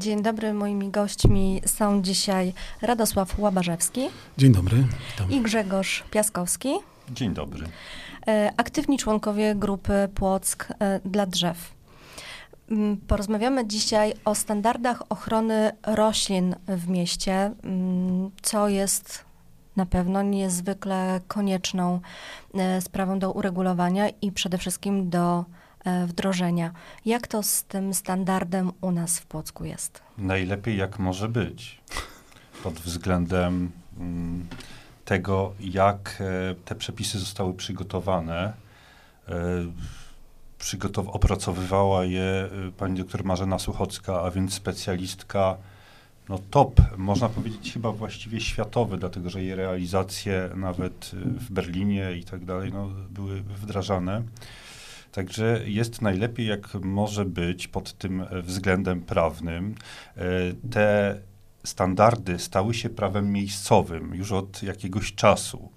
[0.00, 2.52] Dzień dobry, moimi gośćmi są dzisiaj
[2.82, 4.00] Radosław Łabarzewski.
[4.38, 4.76] Dzień dobry.
[5.10, 5.30] Witam.
[5.30, 6.68] I Grzegorz Piaskowski.
[7.10, 7.66] Dzień dobry.
[8.28, 11.74] E, aktywni członkowie grupy Płock e, dla drzew.
[12.70, 19.24] Mm, porozmawiamy dzisiaj o standardach ochrony roślin w mieście, mm, co jest
[19.76, 22.00] na pewno niezwykle konieczną
[22.54, 25.44] e, sprawą do uregulowania i przede wszystkim do
[26.06, 26.72] wdrożenia.
[27.04, 30.02] Jak to z tym standardem u nas w Płocku jest?
[30.18, 31.80] Najlepiej jak może być.
[32.62, 34.46] Pod względem mm,
[35.04, 38.52] tego, jak e, te przepisy zostały przygotowane.
[39.28, 39.32] E,
[40.58, 45.56] przygotow- opracowywała je e, pani doktor Marzena Suchocka, a więc specjalistka
[46.28, 52.24] no top, można powiedzieć chyba właściwie światowy, dlatego że jej realizacje nawet w Berlinie i
[52.24, 54.22] tak dalej no, były wdrażane.
[55.12, 59.74] Także jest najlepiej, jak może być pod tym względem prawnym.
[60.70, 61.20] Te
[61.64, 65.68] standardy stały się prawem miejscowym już od jakiegoś czasu.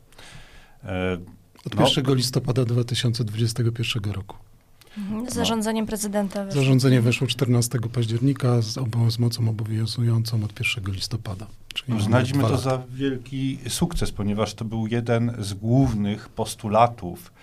[0.83, 1.17] E,
[1.65, 4.37] od no, 1 listopada 2021 roku.
[4.97, 6.45] Mhm, zarządzeniem prezydenta.
[6.45, 6.61] Weszło.
[6.61, 11.47] Zarządzenie weszło 14 października z, obo, z mocą obowiązującą od 1 listopada.
[11.99, 17.33] Znajdziemy to za wielki sukces, ponieważ to był jeden z głównych postulatów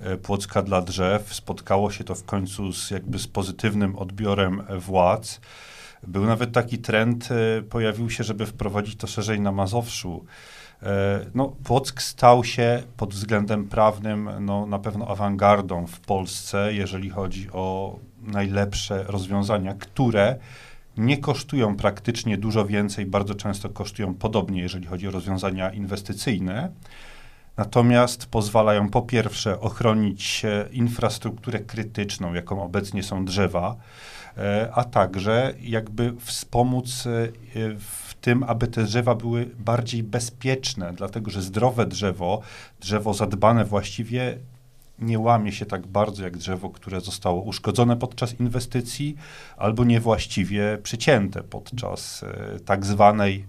[0.00, 1.34] e, Płocka dla drzew.
[1.34, 5.40] Spotkało się to w końcu z, jakby z pozytywnym odbiorem władz.
[6.06, 10.24] Był nawet taki trend, e, pojawił się, żeby wprowadzić to szerzej na Mazowszu.
[10.82, 17.10] E, no, Płock stał się pod względem prawnym no, na pewno awangardą w Polsce, jeżeli
[17.10, 20.36] chodzi o najlepsze rozwiązania, które
[20.98, 26.72] nie kosztują praktycznie dużo więcej, bardzo często kosztują podobnie, jeżeli chodzi o rozwiązania inwestycyjne.
[27.56, 33.76] Natomiast pozwalają po pierwsze ochronić infrastrukturę krytyczną, jaką obecnie są drzewa,
[34.38, 37.10] E, a także jakby wspomóc e,
[37.78, 42.40] w tym, aby te drzewa były bardziej bezpieczne, dlatego że zdrowe drzewo,
[42.80, 44.38] drzewo zadbane właściwie
[44.98, 49.16] nie łamie się tak bardzo jak drzewo, które zostało uszkodzone podczas inwestycji
[49.56, 53.44] albo niewłaściwie przycięte podczas e, tak zwanej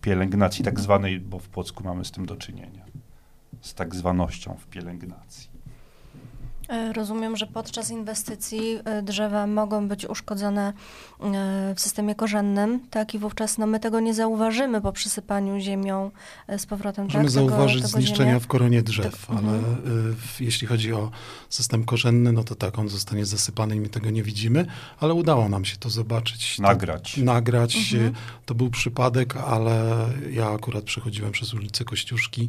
[0.00, 2.84] pielęgnacji, tak zwanej, bo w Płocku mamy z tym do czynienia,
[3.60, 5.49] z tak zwanością w pielęgnacji.
[6.70, 10.72] E, rozumiem, że podczas inwestycji e, drzewa mogą być uszkodzone
[11.20, 13.14] e, w systemie korzennym, tak?
[13.14, 16.10] I wówczas no, my tego nie zauważymy po przysypaniu ziemią
[16.58, 17.04] z powrotem.
[17.04, 17.30] Możemy tak?
[17.32, 19.36] zauważyć tego, zniszczenia w koronie drzew, tak.
[19.36, 20.16] ale mhm.
[20.40, 21.10] jeśli chodzi o
[21.48, 24.66] system korzenny, no to tak, on zostanie zasypany i my tego nie widzimy,
[25.00, 26.58] ale udało nam się to zobaczyć.
[26.58, 27.14] Nagrać.
[27.14, 27.92] To, nagrać.
[27.92, 28.12] Mhm.
[28.46, 32.48] To był przypadek, ale ja akurat przechodziłem przez ulicę Kościuszki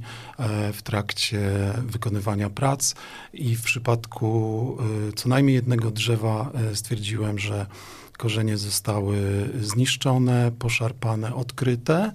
[0.74, 1.40] w trakcie
[1.78, 2.96] wykonywania prac
[3.34, 4.78] i w przypadku przypadku
[5.10, 7.66] y, co najmniej jednego drzewa y, stwierdziłem, że
[8.18, 12.12] korzenie zostały zniszczone, poszarpane, odkryte.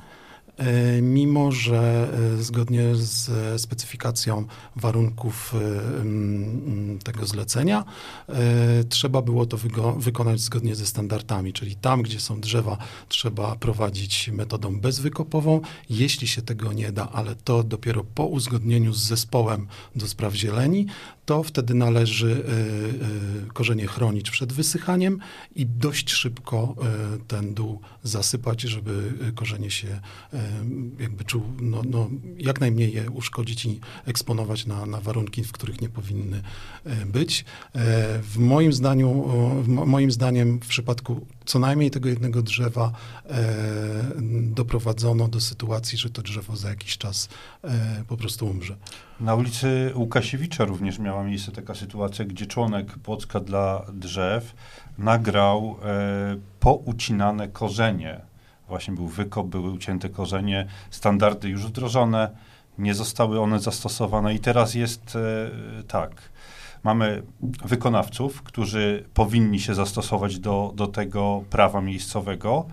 [0.56, 2.08] E, mimo że
[2.38, 3.30] zgodnie z
[3.60, 4.44] specyfikacją
[4.76, 7.84] warunków e, tego zlecenia
[8.88, 9.56] trzeba było to
[9.96, 12.78] wykonać zgodnie ze standardami, czyli tam, gdzie są drzewa,
[13.08, 15.60] trzeba prowadzić metodą bezwykopową.
[15.90, 20.86] Jeśli się tego nie da, ale to dopiero po uzgodnieniu z zespołem do spraw zieleni,
[21.26, 22.44] to wtedy należy
[23.52, 25.18] korzenie chronić przed wysychaniem
[25.54, 26.74] i dość szybko
[27.28, 30.00] ten dół zasypać, żeby korzenie się
[30.98, 35.80] jakby czuł, no, no, jak najmniej je uszkodzić i eksponować na, na warunki, w których
[35.80, 36.42] nie powinny
[36.84, 37.44] e, być.
[37.74, 39.28] E, w moim zdaniu,
[39.66, 42.92] moim zdaniem w przypadku co najmniej tego jednego drzewa
[43.24, 43.44] e,
[44.42, 47.28] doprowadzono do sytuacji, że to drzewo za jakiś czas
[48.08, 48.76] po prostu umrze.
[49.20, 54.54] Na ulicy Łukasiewicza również miała miejsce taka sytuacja, gdzie członek Płocka dla drzew
[54.98, 55.76] nagrał
[56.60, 58.20] poucinane korzenie
[58.68, 62.30] właśnie był wykop, były ucięte korzenie, standardy już wdrożone,
[62.78, 66.35] nie zostały one zastosowane i teraz jest e, tak.
[66.86, 67.22] Mamy
[67.64, 72.66] wykonawców, którzy powinni się zastosować do, do tego prawa miejscowego,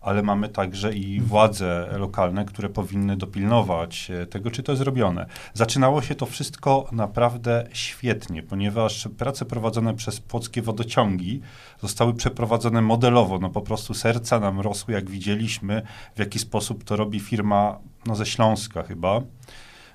[0.00, 5.26] ale mamy także i władze lokalne, które powinny dopilnować e, tego, czy to jest zrobione.
[5.54, 11.40] Zaczynało się to wszystko naprawdę świetnie, ponieważ prace prowadzone przez płockie wodociągi
[11.80, 13.38] zostały przeprowadzone modelowo.
[13.38, 15.82] No po prostu serca nam rosły, jak widzieliśmy,
[16.16, 19.20] w jaki sposób to robi firma no, ze Śląska chyba.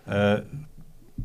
[0.08, 0.42] E,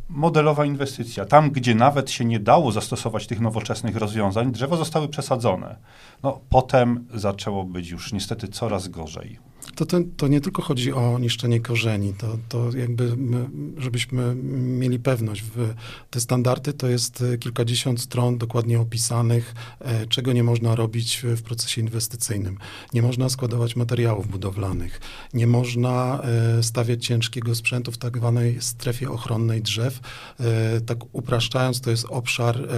[0.09, 1.25] modelowa inwestycja.
[1.25, 5.77] Tam, gdzie nawet się nie dało zastosować tych nowoczesnych rozwiązań, drzewa zostały przesadzone.
[6.23, 9.50] No, potem zaczęło być już niestety coraz gorzej.
[9.75, 14.35] To, to, to nie tylko chodzi o niszczenie korzeni, to, to jakby, my, żebyśmy
[14.79, 15.75] mieli pewność, w,
[16.11, 21.81] te standardy to jest kilkadziesiąt stron dokładnie opisanych, e, czego nie można robić w procesie
[21.81, 22.59] inwestycyjnym.
[22.95, 25.01] Nie można składować materiałów budowlanych,
[25.35, 30.01] nie można e, stawiać ciężkiego sprzętu w tak zwanej strefie ochronnej drzew.
[30.41, 32.69] E, tak upraszczając, to jest obszar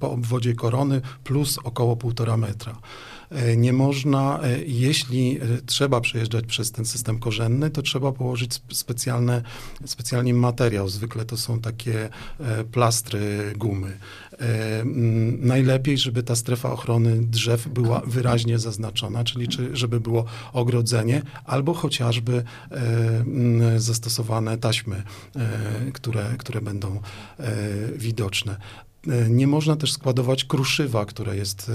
[0.00, 2.80] po obwodzie korony plus około półtora metra.
[3.30, 8.60] E, nie można, e, jeśli e, trzeba przejeżdżać przez ten system korzenny, to trzeba położyć
[8.72, 9.42] specjalne,
[9.84, 10.88] specjalnie materiał.
[10.88, 12.08] Zwykle to są takie
[12.72, 13.98] plastry gumy.
[15.38, 21.74] Najlepiej, żeby ta strefa ochrony drzew była wyraźnie zaznaczona, czyli czy, żeby było ogrodzenie albo
[21.74, 22.44] chociażby
[23.76, 25.02] zastosowane taśmy,
[25.92, 27.00] które, które będą
[27.96, 28.56] widoczne.
[29.08, 31.70] E, nie można też składować kruszywa, które jest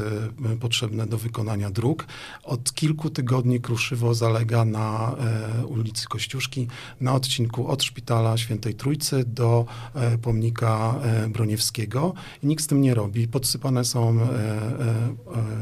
[0.45, 2.07] e, potrzebne do wykonania dróg.
[2.44, 5.16] Od kilku tygodni kruszywo zalega na
[5.62, 6.68] e, ulicy Kościuszki,
[7.01, 9.66] na odcinku od Szpitala Świętej Trójcy do
[10.22, 10.95] pomnika
[11.30, 12.13] Broniewskiego.
[12.44, 13.28] I nikt z tym nie robi.
[13.28, 14.19] Podsypane są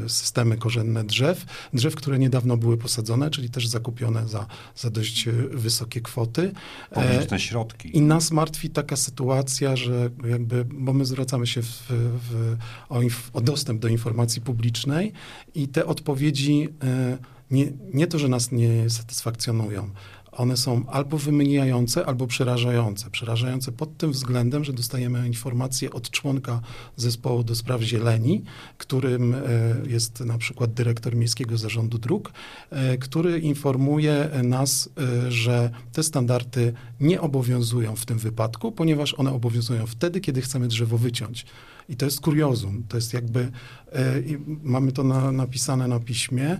[0.08, 4.46] systemy korzenne drzew, drzew, które niedawno były posadzone, czyli też zakupione za,
[4.76, 6.52] za dość wysokie kwoty.
[6.94, 7.96] Publiczne środki.
[7.96, 12.56] I nas martwi taka sytuacja, że jakby, bo my zwracamy się się w, w,
[12.88, 13.00] o,
[13.32, 15.12] o, dostęp do informacji publicznej
[15.54, 17.18] i te odpowiedzi e,
[17.50, 19.90] nie, nie to, że nas nie satysfakcjonują,
[20.36, 23.10] one są albo wymijające, albo przerażające.
[23.10, 26.60] Przerażające pod tym względem, że dostajemy informacje od członka
[26.96, 28.42] zespołu do spraw zieleni,
[28.78, 29.40] którym e,
[29.86, 32.32] jest na przykład dyrektor Miejskiego Zarządu Dróg,
[32.70, 34.88] e, który informuje nas,
[35.28, 40.98] że te standardy nie obowiązują w tym wypadku, ponieważ one obowiązują wtedy, kiedy chcemy drzewo
[40.98, 41.46] wyciąć.
[41.88, 42.82] I to jest kuriozum.
[42.88, 43.50] To jest jakby,
[43.92, 44.22] e,
[44.62, 46.50] mamy to na, napisane na piśmie.
[46.50, 46.58] E,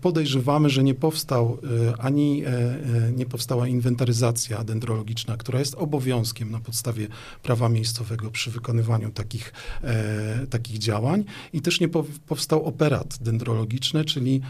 [0.00, 2.57] podejrzewamy, że nie powstał e, ani e, e,
[3.16, 7.08] nie powstała inwentaryzacja dendrologiczna, która jest obowiązkiem na podstawie
[7.42, 9.52] prawa miejscowego przy wykonywaniu takich,
[9.82, 11.24] e, takich działań.
[11.52, 11.88] I też nie
[12.26, 14.40] powstał operat dendrologiczny, czyli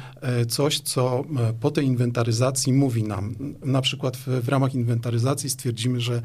[0.49, 1.25] coś, co
[1.61, 3.35] po tej inwentaryzacji mówi nam.
[3.65, 6.23] Na przykład w, w ramach inwentaryzacji stwierdzimy, że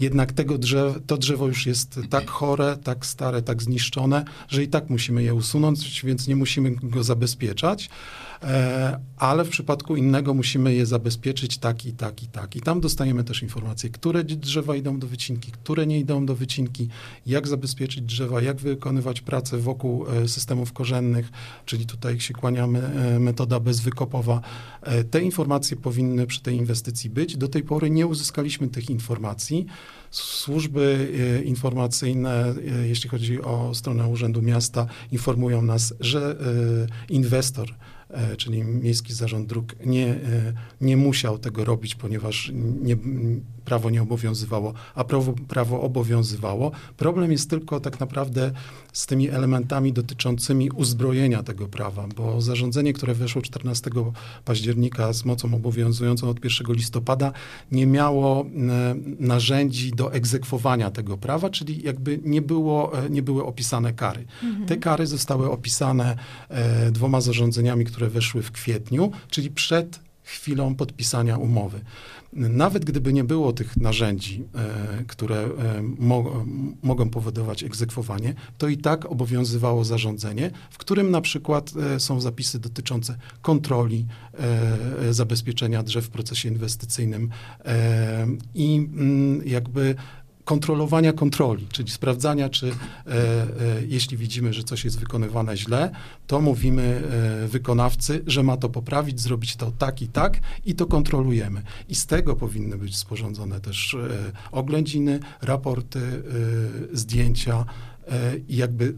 [0.00, 4.68] jednak tego drzew, to drzewo już jest tak chore, tak stare, tak zniszczone, że i
[4.68, 7.88] tak musimy je usunąć, więc nie musimy go zabezpieczać.
[8.42, 12.56] E, ale w przypadku innego musimy je zabezpieczyć tak i tak i tak.
[12.56, 16.88] I tam dostajemy też informacje, które drzewa idą do wycinki, które nie idą do wycinki,
[17.26, 21.30] jak zabezpieczyć drzewa, jak wykonywać pracę wokół e, systemów korzennych,
[21.64, 24.40] czyli tutaj się kłaniamy e, metoda bezwykopowa.
[25.10, 27.36] Te informacje powinny przy tej inwestycji być.
[27.36, 29.66] Do tej pory nie uzyskaliśmy tych informacji.
[30.10, 31.12] Służby
[31.44, 32.54] informacyjne,
[32.84, 36.36] jeśli chodzi o stronę Urzędu Miasta, informują nas, że
[37.08, 37.74] inwestor
[38.36, 40.16] czyli Miejski Zarząd Dróg nie, e,
[40.80, 42.96] nie musiał tego robić, ponieważ nie,
[43.66, 46.70] prawo nie obowiązywało, a prawo, prawo obowiązywało.
[46.96, 48.52] Problem jest tylko tak naprawdę
[48.92, 53.90] z tymi elementami dotyczącymi uzbrojenia tego prawa, bo zarządzenie, które weszło 14
[54.44, 57.32] października z mocą obowiązującą od 1 listopada,
[57.72, 58.46] nie miało e,
[59.20, 64.24] narzędzi do egzekwowania tego prawa, czyli jakby nie, było, nie były opisane kary.
[64.42, 64.66] Mhm.
[64.66, 66.16] Te kary zostały opisane
[66.92, 71.80] dwoma zarządzeniami, które weszły w kwietniu, czyli przed chwilą podpisania umowy.
[72.32, 76.44] Nawet gdyby nie było tych narzędzi, e, które e, mo
[76.82, 82.58] mogą powodować egzekwowanie, to i tak obowiązywało zarządzenie, w którym na przykład e, są zapisy
[82.58, 84.06] dotyczące kontroli
[85.10, 87.30] zabezpieczenia drzew w procesie inwestycyjnym
[88.54, 89.94] i mm, jakby
[90.46, 92.72] kontrolowania kontroli, czyli sprawdzania, czy e,
[93.12, 93.46] e,
[93.86, 95.90] jeśli widzimy, że coś jest wykonywane źle,
[96.26, 97.02] to mówimy
[97.44, 101.62] e, wykonawcy, że ma to poprawić, zrobić to tak i tak i to kontrolujemy.
[101.88, 107.64] I z tego powinny być sporządzone też e, oględziny, raporty, e, zdjęcia
[108.08, 108.94] e, i jakby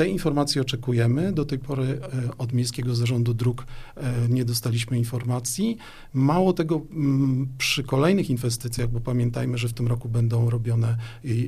[0.00, 1.32] tej informacji oczekujemy.
[1.32, 3.66] Do tej pory e, od Miejskiego Zarządu Dróg
[3.96, 5.76] e, nie dostaliśmy informacji.
[6.14, 10.96] Mało tego, mm, przy kolejnych inwestycjach, bo pamiętajmy, że w tym roku będą robione,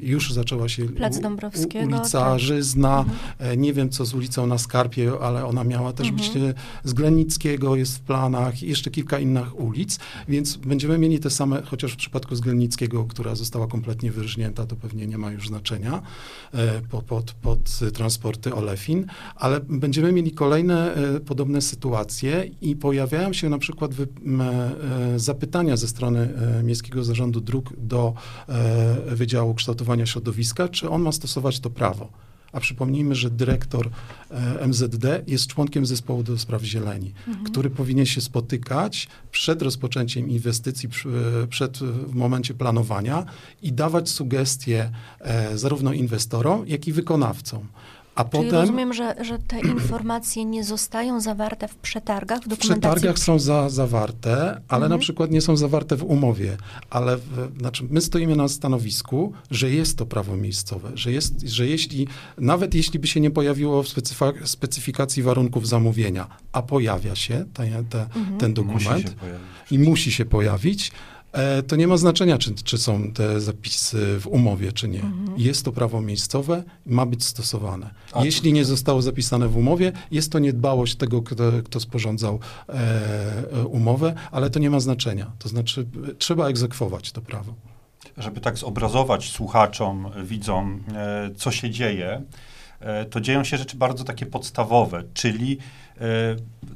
[0.02, 2.38] już zaczęła się Plac Dąbrowskiego, ulica tak.
[2.38, 3.18] Żyzna, mhm.
[3.38, 6.32] E, nie wiem co z ulicą na Skarpie, ale ona miała też mhm.
[6.32, 11.62] być z Glennickiego, jest w planach, jeszcze kilka innych ulic, więc będziemy mieli te same,
[11.62, 16.02] chociaż w przypadku z Glennickiego, która została kompletnie wyrżnięta, to pewnie nie ma już znaczenia
[16.90, 19.06] pod, pod, pod transport Olefin,
[19.37, 24.08] ale będziemy mieli kolejne e, podobne sytuacje i pojawiają się na przykład wy,
[24.40, 28.14] e, zapytania ze strony e, Miejskiego Zarządu Dróg do
[29.06, 32.08] Wydziału Kształtowania Środowiska, czy on ma stosować to prawo
[32.52, 33.90] A przypomnijmy, że dyrektor
[34.66, 37.46] MZD jest członkiem zespołu do spraw zieleni, mhm.
[37.46, 40.88] który powinien się spotykać przed rozpoczęciem inwestycji,
[41.49, 43.25] przed w momencie planowania
[43.62, 44.90] i dawać sugestie
[45.54, 47.68] zarówno inwestorom, jak i wykonawcom.
[48.14, 52.75] A Czyli potem, rozumiem, że, że te informacje nie zostają zawarte w przetargach, w dokumentacji?
[52.75, 54.90] W przetargach są za, zawarte, ale mhm.
[54.90, 56.57] na przykład nie są zawarte w umowie.
[56.90, 61.66] Ale w, znaczy my stoimy na stanowisku, że jest to prawo miejscowe, że, jest, że
[61.66, 63.88] jeśli, nawet jeśli by się nie pojawiło w
[64.45, 68.38] specyfikacji warunków zamówienia, a pojawia się te, te, mhm.
[68.38, 69.14] ten dokument musi
[69.71, 70.92] i musi się pojawić,
[71.66, 75.00] to nie ma znaczenia, czy, czy są te zapisy w umowie, czy nie.
[75.00, 75.38] Mhm.
[75.38, 77.90] Jest to prawo miejscowe i ma być stosowane.
[78.12, 82.72] A Jeśli nie zostało zapisane w umowie, jest to niedbałość tego, kto, kto sporządzał e,
[83.52, 85.32] e, umowę, ale to nie ma znaczenia.
[85.38, 85.86] To znaczy,
[86.18, 87.54] trzeba egzekwować to prawo.
[88.18, 92.22] Żeby tak zobrazować słuchaczom, widzom, e, co się dzieje,
[92.80, 95.81] e, to dzieją się rzeczy bardzo takie podstawowe, czyli E,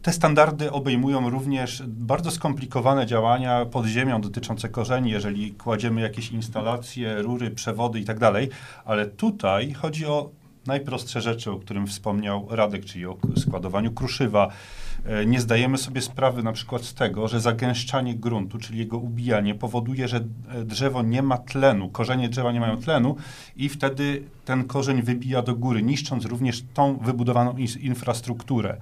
[0.02, 7.22] te standardy obejmują również bardzo skomplikowane działania pod ziemią dotyczące korzeni, jeżeli kładziemy jakieś instalacje,
[7.22, 10.30] rury, przewody itd., tak ale tutaj chodzi o
[10.66, 14.48] najprostsze rzeczy, o którym wspomniał Radek, czyli o składowaniu kruszywa.
[15.04, 19.54] E, nie zdajemy sobie sprawy na przykład z tego, że zagęszczanie gruntu, czyli jego ubijanie,
[19.54, 23.16] powoduje, że e, drzewo nie ma tlenu, korzenie drzewa nie mają tlenu
[23.56, 28.76] i wtedy ten korzeń wybija do góry, niszcząc również tą wybudowaną infrastrukturę.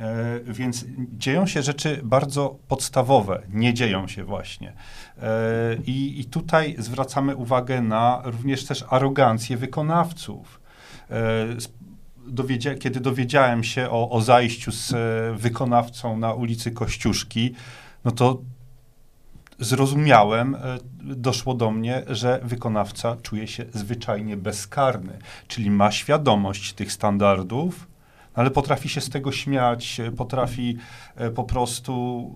[0.00, 0.84] E, więc
[1.18, 4.72] dzieją się rzeczy bardzo podstawowe, nie dzieją się właśnie.
[5.86, 10.60] I, I tutaj zwracamy uwagę na również też arogancję wykonawców
[12.26, 17.54] dowiedzia kiedy dowiedziałem się o, o zajściu z e, wykonawcą na ulicy Kościuszki,
[18.04, 18.40] no to
[19.58, 25.18] zrozumiałem, e, doszło do mnie, że wykonawca czuje się zwyczajnie bezkarny,
[25.48, 27.86] czyli ma świadomość tych standardów,
[28.34, 30.76] ale potrafi się z tego śmiać, potrafi
[31.16, 32.34] e, po prostu,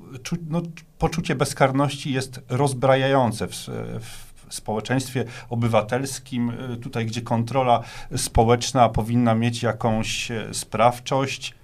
[0.48, 0.62] no,
[0.98, 3.54] poczucie bezkarności jest rozbrajające w,
[4.00, 7.82] w społeczeństwie obywatelskim, y, tutaj gdzie kontrola
[8.16, 11.54] społeczna powinna mieć jakąś e, sprawczość,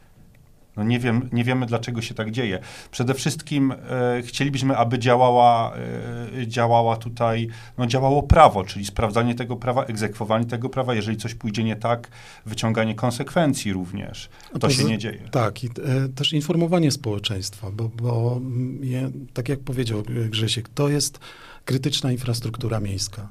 [0.77, 2.59] no nie, wiem, nie wiemy, dlaczego się tak dzieje.
[2.91, 5.77] Przede wszystkim e, chcielibyśmy, aby działała,
[6.39, 11.35] e, działała tutaj, no działało prawo, czyli sprawdzanie tego prawa, egzekwowanie tego prawa, jeżeli coś
[11.35, 12.09] pójdzie nie tak,
[12.47, 14.29] wyciąganie konsekwencji również.
[14.53, 15.29] To, to się z, nie dzieje.
[15.31, 18.41] Tak, i e, też informowanie społeczeństwa, bo, bo
[18.81, 21.21] je, tak jak powiedział Grzesiek, to jest
[21.67, 23.29] krytyczna infrastruktura miejska,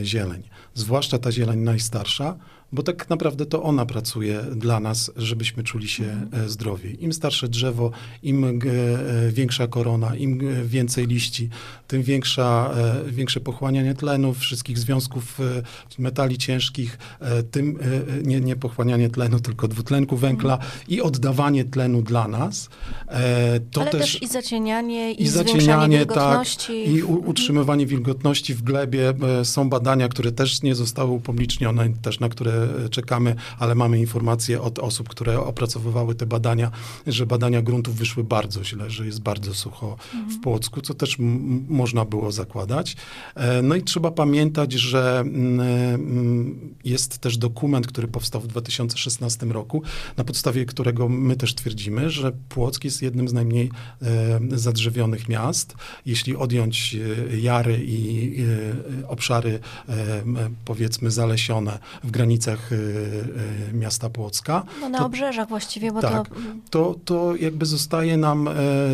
[0.00, 0.42] e, zieleń.
[0.74, 2.36] Zwłaszcza ta zieleń najstarsza,
[2.72, 6.48] bo tak naprawdę to ona pracuje dla nas, żebyśmy czuli się mhm.
[6.48, 7.04] zdrowiej.
[7.04, 7.90] Im starsze drzewo,
[8.22, 8.50] im e,
[9.32, 11.48] większa korona, im więcej liści,
[11.88, 15.38] tym większa, e, większe pochłanianie tlenu, wszystkich związków
[15.98, 16.98] metali ciężkich,
[17.50, 17.78] tym
[18.22, 20.72] nie, nie pochłanianie tlenu, tylko dwutlenku węgla mhm.
[20.88, 22.68] i oddawanie tlenu dla nas.
[23.70, 26.84] To Ale też, też i zacienianie, i, i zacienianie, tak, wilgotności.
[26.84, 29.14] Tak, I u, utrzymywanie wilgotności w glebie.
[29.42, 32.53] Są badania, które też nie zostały upublicznione, też na które
[32.90, 36.70] czekamy, ale mamy informacje od osób, które opracowywały te badania,
[37.06, 40.30] że badania gruntów wyszły bardzo źle, że jest bardzo sucho mhm.
[40.30, 41.16] w Płocku, co też
[41.68, 42.96] można było zakładać.
[43.34, 49.82] E, no i trzeba pamiętać, że mm, jest też dokument, który powstał w 2016 roku,
[50.16, 53.70] na podstawie którego my też twierdzimy, że Płock jest jednym z najmniej
[54.02, 55.74] e, zadrzewionych miast.
[56.06, 56.96] Jeśli odjąć
[57.32, 58.04] e, jary i
[59.08, 59.60] obszary
[60.64, 62.76] powiedzmy zalesione w granicach granicach y,
[63.70, 64.64] y, miasta Płocka.
[64.80, 66.34] No na to, obrzeżach właściwie, bo tak, to...
[66.70, 66.94] to...
[67.04, 68.48] To jakby zostaje nam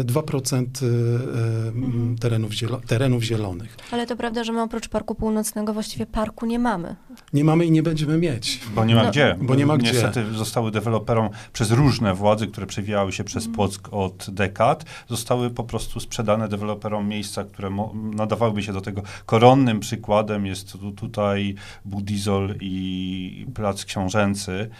[0.05, 2.19] 2% e, e, mhm.
[2.19, 3.77] terenów, zielo, terenów zielonych.
[3.91, 6.97] Ale to prawda, że my oprócz Parku Północnego właściwie parku nie mamy.
[7.33, 8.61] Nie mamy i nie będziemy mieć.
[8.75, 9.11] Bo nie ma no.
[9.11, 9.37] gdzie.
[9.41, 9.93] Bo nie ma gdzie.
[9.93, 13.57] Niestety zostały deweloperom przez różne władze, które przewijały się przez mhm.
[13.57, 17.71] Płock od dekad, zostały po prostu sprzedane deweloperom miejsca, które
[18.15, 19.03] nadawałyby się do tego.
[19.27, 21.55] Koronnym przykładem jest tu, tutaj
[21.85, 24.71] Budizol i Plac Książęcy.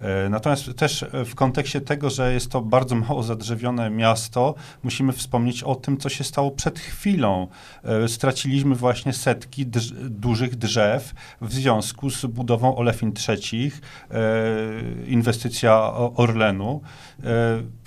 [0.00, 5.62] E, natomiast też w kontekście tego, że jest to bardzo mało zadrzewione miasto, musimy wspomnieć
[5.62, 7.48] o tym, co się stało przed chwilą.
[7.84, 13.72] E, straciliśmy właśnie setki drz dużych drzew w związku z budową Olefin III,
[14.10, 14.16] e,
[15.06, 16.80] inwestycja Orlenu.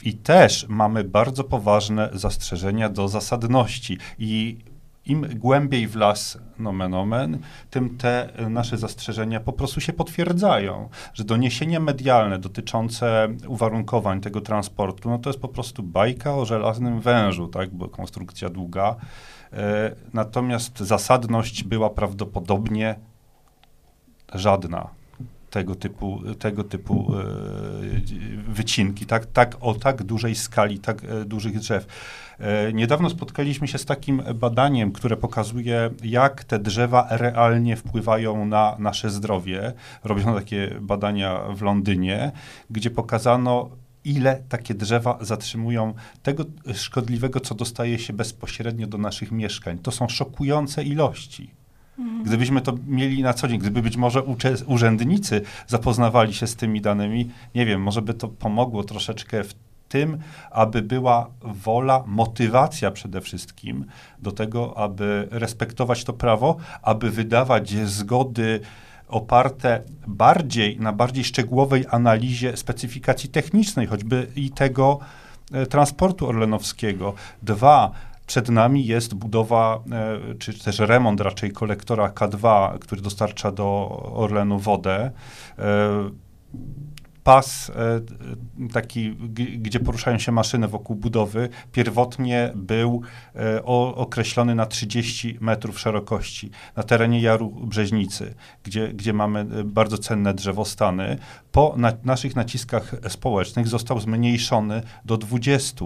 [0.04, 3.98] I też mamy bardzo poważne zastrzeżenia do zasadności.
[4.20, 4.58] I
[5.06, 11.24] im głębiej w las, nomen omen, tym te nasze zastrzeżenia po prostu się potwierdzają, że
[11.24, 17.48] doniesienia medialne dotyczące uwarunkowań tego transportu, no to jest po prostu bajka o żelaznym wężu,
[17.48, 18.96] tak, bo konstrukcja długa.
[19.54, 22.96] E, natomiast zasadność była prawdopodobnie
[24.34, 24.90] żadna.
[25.50, 27.14] tego typu, tego typu
[28.48, 31.88] wycinki, tak, tak, o tak dużej skali, tak dużych drzew.
[32.74, 39.10] Niedawno spotkaliśmy się z takim badaniem, które pokazuje, jak te drzewa realnie wpływają na nasze
[39.10, 39.74] zdrowie.
[40.04, 42.32] Robiono takie badania w Londynie,
[42.70, 43.70] gdzie pokazano,
[44.06, 49.78] ile takie drzewa zatrzymują tego szkodliwego, co dostaje się bezpośrednio do naszych mieszkań.
[49.78, 51.52] To są szokujące ilości.
[52.00, 52.24] Mhm.
[52.24, 54.24] Gdybyśmy to mieli na co dzień, gdyby być może
[54.68, 59.54] urzędnicy zapoznawali się z tymi danymi, nie wiem, może by to pomogło troszeczkę w
[59.94, 60.18] tym,
[60.52, 63.86] aby była wola, motywacja przede wszystkim
[64.20, 68.60] do tego, aby respektować to prawo, aby wydawać zgody
[69.08, 75.00] oparte bardziej na bardziej szczegółowej analizie specyfikacji technicznej, choćby i tego
[75.52, 77.14] e, transportu orlenowskiego.
[77.44, 77.92] Dwa,
[78.28, 79.80] przed nami jest budowa,
[80.32, 85.12] e, czy też remont raczej kolektora K2, który dostarcza do Orlenu wodę.
[87.24, 88.02] Pas e,
[88.74, 89.16] taki,
[89.58, 93.02] gdzie poruszają się maszyny wokół budowy, pierwotnie był
[93.36, 93.64] e,
[93.96, 100.34] określony na 30 metrów szerokości na terenie Jaru Brzeźnicy, gdzie, gdzie mamy e, bardzo cenne
[100.34, 101.18] drzewostany.
[101.52, 105.86] Po na, naszych naciskach społecznych został zmniejszony do 20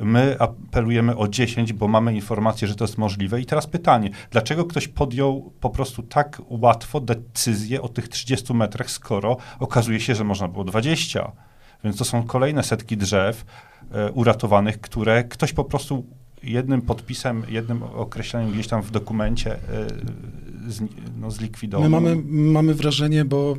[0.00, 3.40] My apelujemy o 10, bo mamy informację, że to jest możliwe.
[3.40, 8.90] I teraz pytanie, dlaczego ktoś podjął po prostu tak łatwo decyzję o tych 30 metrach,
[8.90, 11.32] skoro okazuje się, że można było 20?
[11.84, 13.44] Więc to są kolejne setki drzew
[13.90, 16.04] e, uratowanych, które ktoś po prostu
[16.42, 19.58] jednym podpisem, jednym określeniem gdzieś tam w dokumencie e,
[20.68, 20.82] z,
[21.20, 21.90] no, zlikwidował.
[21.90, 23.56] My mamy, mamy wrażenie, bo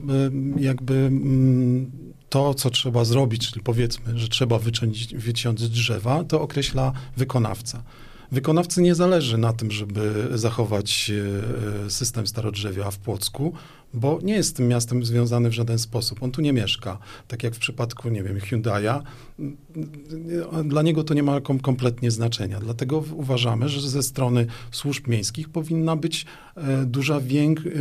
[0.57, 1.91] e, jakby mm,
[2.31, 7.83] to, co trzeba zrobić, czyli powiedzmy, że trzeba wyciąć, wyciąć drzewa, to określa wykonawca.
[8.31, 11.11] Wykonawcy nie zależy na tym, żeby zachować
[11.85, 13.53] e, system starodrzewia w Płocku,
[13.93, 16.23] bo nie jest tym miastem związany w żaden sposób.
[16.23, 16.97] On tu nie mieszka.
[17.27, 19.01] Tak jak w przypadku, nie wiem, Hyundai'a.
[20.65, 22.59] Dla niego to nie ma kom kompletnie znaczenia.
[22.59, 27.19] Dlatego uważamy, że ze strony służb miejskich powinna być e, duża,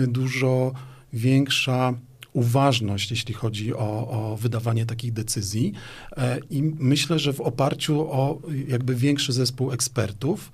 [0.07, 0.73] dużo
[1.13, 1.95] większa
[2.33, 5.73] uważność, jeśli chodzi o, o wydawanie takich decyzji.
[6.17, 10.53] E, I myślę, że w oparciu o jakby większy zespół ekspertów,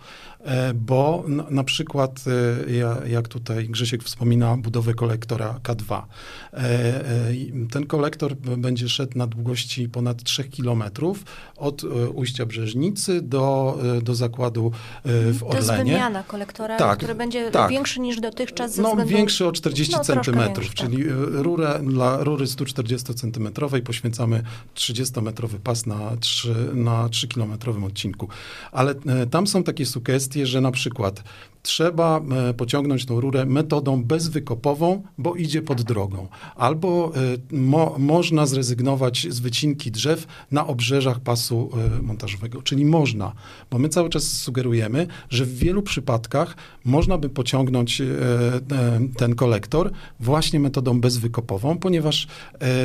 [0.75, 2.25] bo na, przykład,
[3.05, 6.03] e, jak tutaj Grzesiek wspomina, budowę kolektora K2.
[6.53, 7.05] E,
[7.71, 11.25] ten kolektor będzie szedł na długości ponad 3 kilometrów
[11.57, 14.73] od ujścia Brzeżnicy do, do zakładu
[15.05, 15.67] w Orlenie.
[15.67, 17.71] To jest wymiana kolektora, tak, który będzie tak.
[17.71, 19.15] większy niż dotychczas ze No względu...
[19.15, 24.43] większy o 40 no, centymetrów, czyli rurę dla rury 140 centymetrowej poświęcamy
[24.75, 28.29] 30-metrowy pas na 3, na 3 kilometrowym odcinku.
[28.73, 28.95] Ale
[29.31, 31.23] tam są takie sugestie, kwestię, że na przykład
[31.67, 36.29] trzeba e, pociągnąć tą rurę metodą bezwykopową, bo idzie pod drogą.
[36.57, 37.13] Albo
[37.53, 42.63] e, mo, można zrezygnować z wycinki drzew na obrzeżach pasu e, montażowego.
[42.63, 43.33] Czyli można,
[43.71, 48.03] bo my cały czas sugerujemy, że w wielu przypadkach można by pociągnąć
[49.17, 52.27] ten kolektor właśnie metodą bezwykopową, ponieważ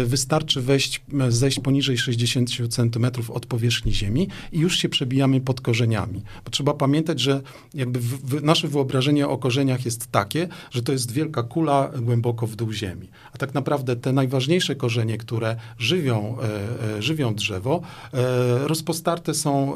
[0.06, 6.22] wystarczy wejść, zejść poniżej 60 cm od powierzchni ziemi i już się przebijamy pod korzeniami.
[6.46, 7.42] Bo trzeba pamiętać, że
[7.74, 12.48] jakby w, w nasze wyobrażenie o korzeniach jest takie, że to jest wielka kula głęboko
[12.48, 13.10] w dół ziemi.
[13.34, 17.82] A tak naprawdę te najważniejsze korzenie, które żywią, e, e żywią drzewo,
[18.14, 19.76] e, rozpostarte są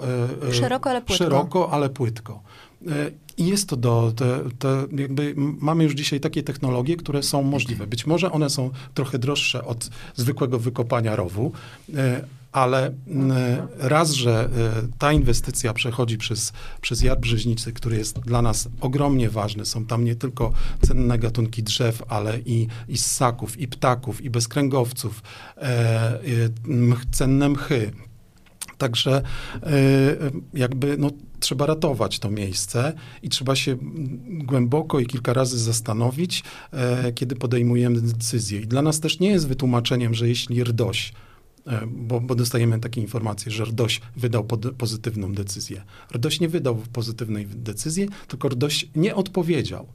[0.51, 1.23] szeroko, ale płytko.
[1.23, 2.41] Szeroko, ale płytko.
[3.37, 7.87] I jest to do, te, te jakby mamy już dzisiaj takie technologie, które są możliwe.
[7.87, 11.51] Być może one są trochę droższe od zwykłego wykopania rowu,
[12.55, 12.93] ale
[13.77, 14.49] raz, że
[14.83, 19.85] e, ta inwestycja przechodzi przez, przez Jar Brzeźnicy, który jest dla nas ogromnie ważny, są
[19.85, 25.23] tam nie tylko cenne gatunki drzew, ale i, i ssaków, i ptaków, i bezkręgowców,
[25.57, 26.21] e, e,
[27.11, 27.91] cenne mchy.
[28.77, 29.21] Także
[29.63, 29.71] e,
[30.53, 33.77] jakby no, trzeba ratować to miejsce i trzeba się
[34.27, 36.43] głęboko i kilka razy zastanowić,
[37.15, 38.61] kiedy podejmujemy decyzję.
[38.61, 41.13] I dla nas też nie jest wytłumaczeniem, że jeśli RDOŚ
[41.87, 45.83] bo, bo, dostajemy takie informacje, że RDOŚ wydał pod, pozytywną decyzję.
[46.11, 49.87] RDOŚ nie wydał pozytywnej decyzji, tylko RDOŚ nie odpowiedział,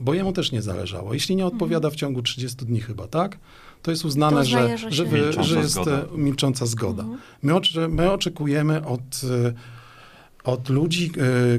[0.00, 1.14] bo jemu też nie zależało.
[1.14, 3.38] Jeśli nie odpowiada w ciągu 30 dni chyba, tak?
[3.82, 6.04] To jest uznane, to że, że, że, że, jest zgoda.
[6.16, 7.02] milcząca zgoda.
[7.02, 7.20] Mhm.
[7.42, 9.52] My, my oczekujemy od e,
[10.44, 11.58] od ludzi, e,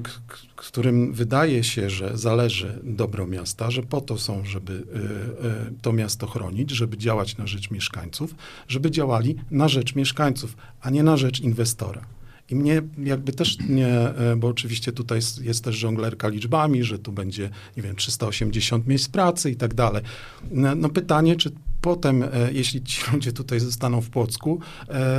[0.56, 5.94] którym wydaje się, że zależy dobro miasta, że po to są, żeby e, e, to
[5.94, 8.36] miasto chronić, żeby działać na rzecz mieszkańców,
[8.68, 12.02] żeby działali na rzecz mieszkańców, a nie na rzecz inwestora.
[12.50, 17.50] I mnie jakby też nie, bo oczywiście tutaj jest, też żonglerka liczbami, że tu będzie,
[17.78, 20.04] nie wiem, 380 miejsc pracy i tak dalej.
[20.52, 24.60] No, no pytanie, czy potem, jeśli ci ludzie tutaj zostaną w Płocku,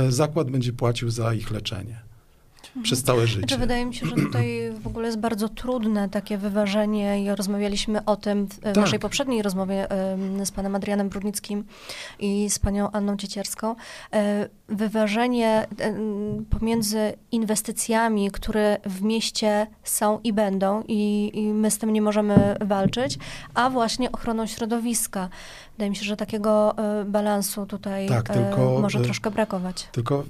[0.09, 2.10] zakład będzie płacił za ich leczenie
[2.83, 3.39] przez całe życie.
[3.39, 8.05] Znaczy, wydaje mi się, że tutaj w ogóle jest bardzo trudne takie wyważenie i rozmawialiśmy
[8.05, 8.75] o tym w tak.
[8.75, 9.87] naszej poprzedniej rozmowie
[10.45, 11.63] z panem Adrianem Brudnickim
[12.19, 13.75] i z panią Anną Ciecierską.
[14.13, 15.67] E, wyważenie
[16.49, 22.55] pomiędzy inwestycjami, które w mieście są i będą i, i my z tym nie możemy
[22.61, 23.17] walczyć,
[23.53, 25.29] a właśnie ochroną środowiska.
[25.71, 29.87] Wydaje mi się, że takiego e, balansu tutaj tak, e, tylko, może troszkę brakować.
[29.91, 30.23] Tylko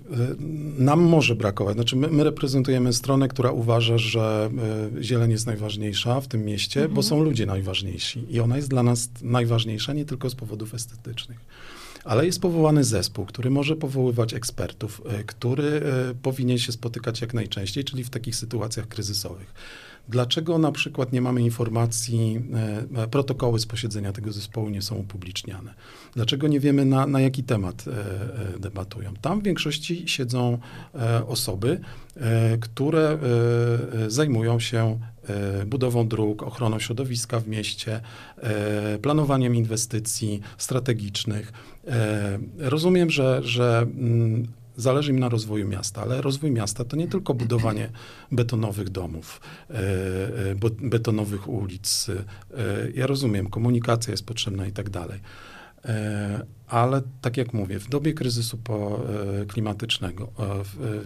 [0.77, 1.75] nam może brakować.
[1.75, 4.49] Znaczy my, my reprezentujemy stronę, która uważa, że
[4.97, 6.95] e, zieleń jest najważniejsza w tym mieście, mhm.
[6.95, 8.25] bo są ludzie najważniejsi.
[8.29, 11.39] I ona jest dla nas najważniejsza nie tylko z powodów estetycznych.
[12.03, 15.63] Ale jest powołany zespół, który może powoływać ekspertów, e, który
[16.11, 19.53] e, powinien się spotykać jak najczęściej, czyli w takich sytuacjach kryzysowych.
[20.09, 22.41] Dlaczego na przykład nie mamy informacji,
[22.95, 25.73] e, protokoły z posiedzenia tego zespołu nie są upubliczniane?
[26.15, 27.91] Dlaczego nie wiemy, na, na jaki temat e,
[28.55, 29.13] e, debatują?
[29.21, 30.57] Tam w większości siedzą
[31.27, 31.79] osoby,
[32.59, 33.17] które
[34.07, 34.99] zajmują się
[35.65, 38.01] budową dróg, ochroną środowiska w mieście,
[39.01, 41.53] planowaniem inwestycji strategicznych.
[42.57, 47.33] Rozumiem, że, że mm, zależy mi na rozwoju miasta, ale rozwój miasta to nie tylko
[47.33, 47.89] budowanie
[48.31, 52.07] betonowych domów, e, e, betonowych ulic.
[52.09, 55.19] E, ja rozumiem, komunikacja jest potrzebna i tak dalej.
[56.71, 58.59] Ale tak jak mówię, w dobie kryzysu
[59.47, 60.31] klimatycznego,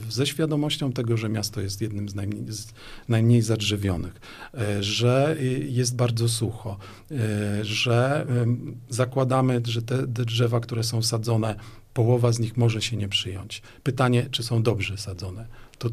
[0.10, 2.68] ze świadomością tego, że miasto jest jednym z najmniej, z
[3.08, 4.22] najmniej zadrzewionych,
[4.80, 5.36] że
[5.70, 6.78] jest bardzo sucho,
[7.62, 8.28] że
[8.90, 11.56] zakładamy, że te drzewa, które są sadzone,
[11.94, 13.62] połowa z nich może się nie przyjąć.
[13.84, 15.48] Pytanie, czy są dobrze sadzone.
[15.78, 15.90] To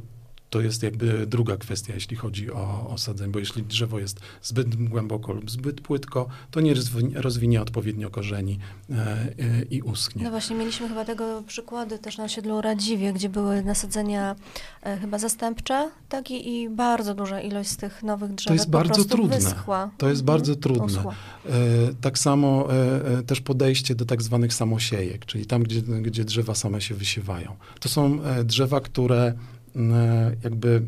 [0.53, 4.89] to jest jakby druga kwestia, jeśli chodzi o, o sadzenie, bo jeśli drzewo jest zbyt
[4.89, 6.75] głęboko lub zbyt płytko, to nie
[7.15, 8.59] rozwinie, odpowiednio korzeni
[8.91, 10.25] e, e, i uschnie.
[10.25, 14.37] No właśnie, mieliśmy chyba tego przykłady też na osiedlu Radziwie, gdzie były nasadzenia
[14.83, 18.71] e, chyba zastępcze, tak i, i, bardzo duża ilość z tych nowych drzew To jest
[18.71, 19.37] bardzo trudne.
[19.37, 19.91] Wyschła.
[19.99, 20.39] To jest mhm.
[20.39, 21.03] bardzo trudne.
[22.01, 22.69] Tak samo
[23.27, 27.57] też podejście do tak zwanych samosiejek, czyli tam, gdzie, gdzie drzewa same się wysiewają.
[27.81, 29.35] To są drzewa, które
[30.45, 30.83] jakby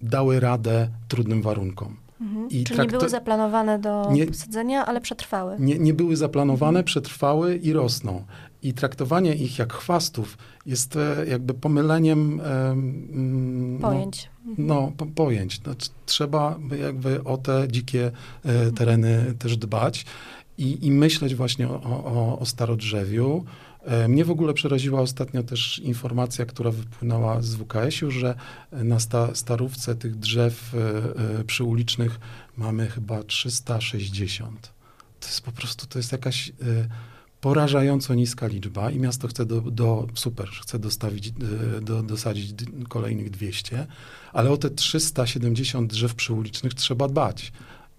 [0.00, 1.96] dały radę trudnym warunkom.
[2.20, 2.48] Mhm.
[2.50, 5.56] I Czyli nie były zaplanowane do nie, posadzenia, ale przetrwały.
[5.58, 6.84] Nie, nie były zaplanowane, mhm.
[6.84, 8.24] przetrwały i rosną.
[8.62, 14.30] I traktowanie ich jak chwastów jest e, jakby pomyleniem mm, no, pojęć.
[14.58, 15.60] No, po, pojęć.
[15.66, 15.74] No,
[16.06, 18.10] trzeba jakby o te dzikie
[18.44, 20.06] e, tereny też dbać
[20.58, 23.73] i, i myśleć właśnie o, o, o starodrzewiu, E,
[24.08, 28.34] mnie w ogóle przeraziła ostatnio też informacja, która wypłynęła z WKS-u, że
[28.72, 32.20] na sta, starówce tych drzew e, e, przyulicznych
[32.56, 34.72] mamy chyba 360.
[35.20, 36.52] To jest po prostu, to jest jakaś
[37.44, 41.32] porażająco niska liczba i miasto chce do, do super, chce dostawić,
[41.82, 42.54] do, dosadzić
[42.88, 43.86] kolejnych 200,
[44.32, 47.52] ale o te 370 drzew przyulicznych trzeba dbać.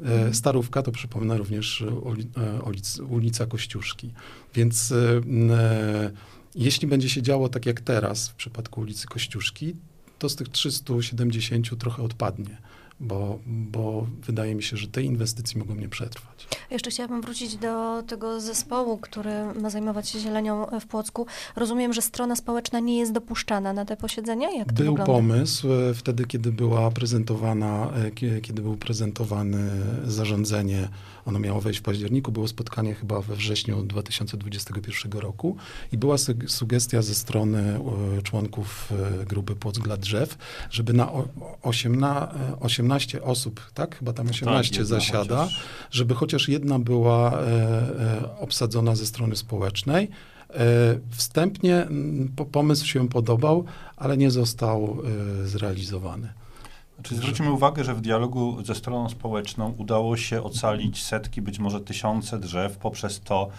[0.03, 4.13] E, Starówka to przypomnę również e, ulica Kościuszki.
[4.53, 6.11] Więc e,
[6.55, 9.75] jeśli będzie się działo tak jak teraz w przypadku ulicy Kościuszki,
[10.19, 12.57] to z tych 370 trochę odpadnie
[12.99, 16.47] bo, bo wydaje mi się, że te inwestycje mogą nie przetrwać.
[16.71, 19.31] Jeszcze chciałabym wrócić do tego zespołu, który
[19.61, 21.25] ma zajmować się zielenią w Płocku.
[21.55, 24.51] Rozumiem, że strona społeczna nie jest dopuszczana na te posiedzenia?
[24.51, 25.05] Jak Był wygląda?
[25.05, 29.69] pomysł e, wtedy, kiedy była prezentowana, e, kiedy był prezentowany
[30.05, 30.89] zarządzenie,
[31.25, 35.57] ono miało wejść w październiku, było spotkanie chyba we wrześniu 2021 roku
[35.91, 36.15] i była
[36.47, 37.79] sugestia ze strony
[38.17, 38.93] e, członków
[39.27, 40.37] grupy Płock dla drzew,
[40.69, 41.11] żeby na
[41.61, 43.97] 18, 18 osób, tak?
[43.97, 45.63] Chyba tam 18 tak, zasiada, chociaż.
[45.91, 50.09] żeby chociaż jedna była e, e, obsadzona ze strony społecznej.
[50.49, 51.87] E, wstępnie
[52.51, 53.65] pomysł się podobał,
[53.97, 54.97] ale nie został
[55.43, 56.33] e, zrealizowany.
[57.05, 61.81] Czy zwrócimy uwagę, że w dialogu ze stroną społeczną udało się ocalić setki, być może
[61.81, 63.49] tysiące drzew poprzez to,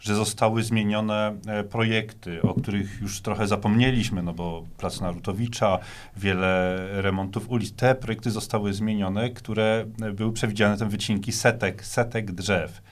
[0.00, 5.78] że zostały zmienione e, projekty, o których już trochę zapomnieliśmy, no bo praca Narutowicza,
[6.16, 7.72] wiele remontów ulic.
[7.72, 12.82] Te projekty zostały zmienione, które e, były przewidziane, te wycinki setek, setek drzew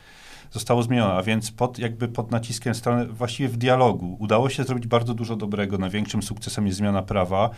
[0.50, 4.16] zostało zmienione, a więc pod, jakby pod naciskiem strony, właściwie w dialogu.
[4.20, 5.78] Udało się zrobić bardzo dużo dobrego.
[5.78, 7.50] Największym sukcesem jest zmiana prawa.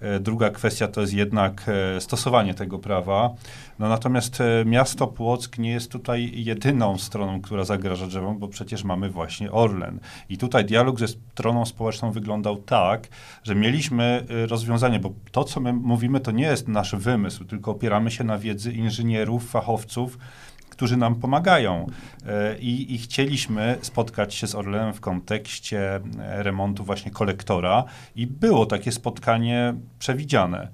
[0.00, 3.34] E, druga kwestia to jest jednak e, stosowanie tego prawa.
[3.78, 8.84] No natomiast e, miasto Płock nie jest tutaj jedyną stroną, która zagraża drzewom, bo przecież
[8.84, 10.00] mamy właśnie Orlen.
[10.28, 13.08] I tutaj dialog ze stroną społeczną wyglądał tak,
[13.42, 18.10] że mieliśmy rozwiązanie, bo to, co my mówimy, to nie jest nasz wymysł, tylko opieramy
[18.10, 20.18] się na wiedzy inżynierów, fachowców,
[20.74, 21.86] którzy nam pomagają.
[22.26, 27.84] E, I, I chcieliśmy spotkać się z Orlenem w kontekście remontu właśnie kolektora
[28.16, 30.68] i było takie spotkanie przewidziane.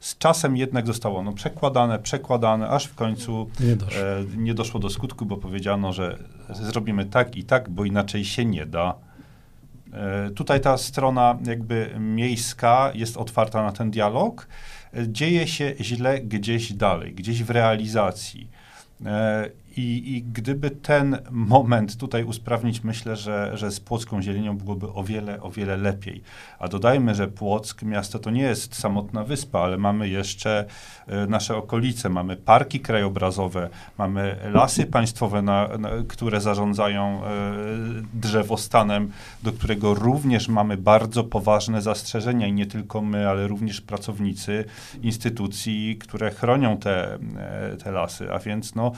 [0.00, 4.02] Z czasem jednak zostało ono przekładane, przekładane, aż w końcu Nie doszło.
[4.02, 6.18] e, nie doszło do skutku, bo powiedziano, że
[6.50, 8.94] zrobimy tak i tak, bo inaczej się nie da.
[9.92, 14.48] E, Tutaj ta strona jakby miejska jest otwarta na ten dialog.
[14.94, 18.48] E, Dzieje się źle gdzieś dalej, gdzieś w realizacji.
[19.04, 24.92] äh, I, I gdyby ten moment tutaj usprawnić, myślę, że, że z płocką zielenią byłoby
[24.92, 26.22] o wiele, o wiele lepiej.
[26.58, 30.64] A dodajmy, że Płock, miasto to nie jest samotna wyspa, ale mamy jeszcze
[31.06, 37.28] e, nasze okolice, mamy parki krajobrazowe, mamy lasy państwowe, na, na, które zarządzają e,
[38.14, 39.12] drzewostanem,
[39.42, 44.64] do którego również mamy bardzo poważne zastrzeżenia i nie tylko my, ale również pracownicy
[45.02, 48.32] instytucji, które chronią te, e, te lasy.
[48.32, 48.92] A więc no,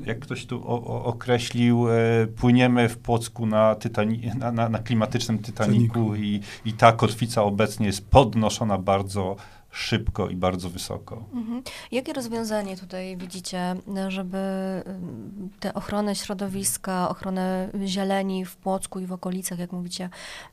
[0.00, 4.78] jak ktoś tu o, o, określił, e, płyniemy w Płocku na, tytani, na, na, na
[4.78, 6.16] klimatycznym Titaniku Titaniku.
[6.16, 9.36] i, i ta kotwica obecnie jest podnoszona bardzo
[9.72, 11.24] szybko i bardzo wysoko.
[11.34, 11.62] Mhm.
[11.92, 13.74] Jakie rozwiązanie tutaj widzicie,
[14.08, 14.38] żeby
[14.86, 20.10] ym, tę ochronę środowiska, ochronę zieleni w Płocku i w okolicach, jak mówicie,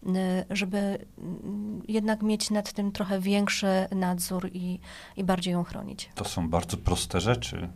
[0.08, 0.10] y,
[0.50, 4.80] żeby mm, jednak mieć nad tym trochę większy nadzór i,
[5.18, 6.10] i bardziej ją chronić?
[6.16, 7.70] To są bardzo proste rzeczy.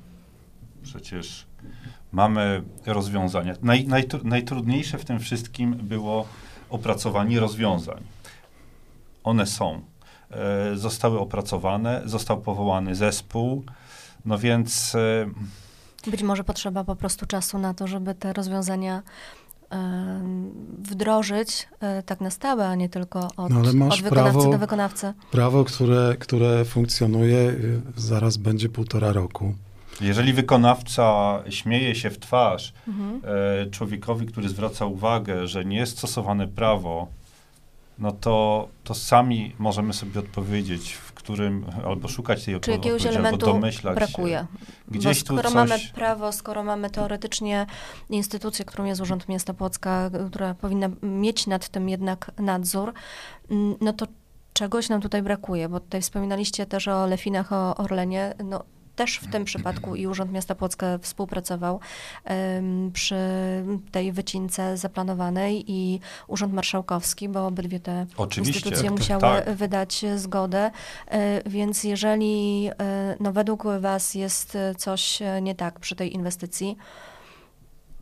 [0.84, 1.46] Przecież
[2.12, 3.54] mamy rozwiązania.
[3.62, 6.28] Naj, najtru, najtrudniejsze w tym wszystkim było
[6.70, 8.04] opracowanie rozwiązań.
[9.24, 9.82] One są.
[10.32, 13.64] E, zostały opracowane, został powołany zespół,
[14.26, 19.02] no więc e, Być może potrzeba po prostu czasu na to, żeby te rozwiązania
[19.74, 21.68] ym, wdrożyć
[22.00, 24.58] y, tak na stałe, a nie tylko od, No, ale masz od wykonawcy prawo- do
[24.58, 25.14] wykonawcy.
[25.32, 29.54] Prawo, które, które funkcjonuje, y, zaraz będzie półtora roku.
[30.02, 33.22] Jeżeli wykonawca śmieje się w twarz Mhm.
[33.66, 37.08] e, człowiekowi, który zwraca uwagę, że nie jest stosowane prawo,
[38.00, 43.08] no to, to sami możemy sobie odpowiedzieć, w którym, albo szukać tej Czy jakiegoś odpowiedzi,
[43.08, 44.38] albo elementu domyślać brakuje?
[44.38, 44.46] się.
[44.88, 45.54] Gdzieś tu skoro coś...
[45.54, 47.66] mamy prawo, skoro mamy teoretycznie
[48.10, 52.94] instytucję, którą jest Urząd Miasta Płocka, która powinna mieć nad tym jednak nadzór,
[53.52, 54.08] mm, no to
[54.54, 58.64] czegoś nam tutaj brakuje, bo tutaj wspominaliście też o Lefinach, o Orlenie, no
[58.96, 61.80] też w tym przypadku i Urząd Miasta Płocka współpracował
[62.94, 63.16] przy
[63.92, 69.56] tej wycince zaplanowanej i Urząd Marszałkowski, bo obydwie te Oczywiście, instytucje tak, musiały tak.
[69.56, 70.72] wydać zgodę,
[71.08, 76.14] e, więc jeżeli e, no, według Was jest e, coś e, nie tak przy tej
[76.14, 76.78] inwestycji,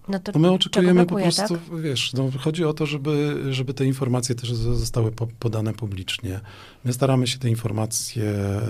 [0.08, 1.82] no to my oczekujemy po brakuje, prostu, tak?
[1.82, 6.40] wiesz, no chodzi o to, żeby, żeby te informacje też zostały po, podane publicznie.
[6.86, 8.62] My staramy się te informacje e,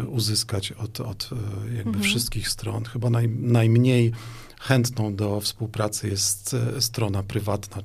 [0.00, 2.04] e, uzyskać od, od e, jakby Mhm.
[2.04, 2.84] wszystkich stron.
[2.84, 4.12] Chyba naj, najmniej
[4.60, 7.82] chętną do współpracy jest e, strona prywatna,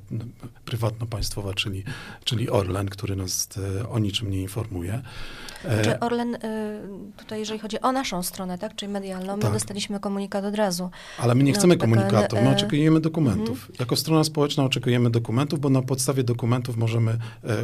[0.65, 1.83] prywatno-państwowa, czyli,
[2.23, 3.49] czyli Orlen, który nas
[3.81, 5.01] e, o niczym nie informuje.
[5.65, 6.37] E, Czy Orlen,
[7.17, 9.53] tutaj jeżeli chodzi o naszą stronę, tak, czyli medialną, my Tak.
[9.53, 10.89] dostaliśmy komunikat od razu.
[11.17, 13.71] Ale my nie No, chcemy taka, komunikatu, my oczekujemy dokumentów.
[13.79, 17.17] Jako strona społeczna oczekujemy dokumentów, bo na podstawie dokumentów możemy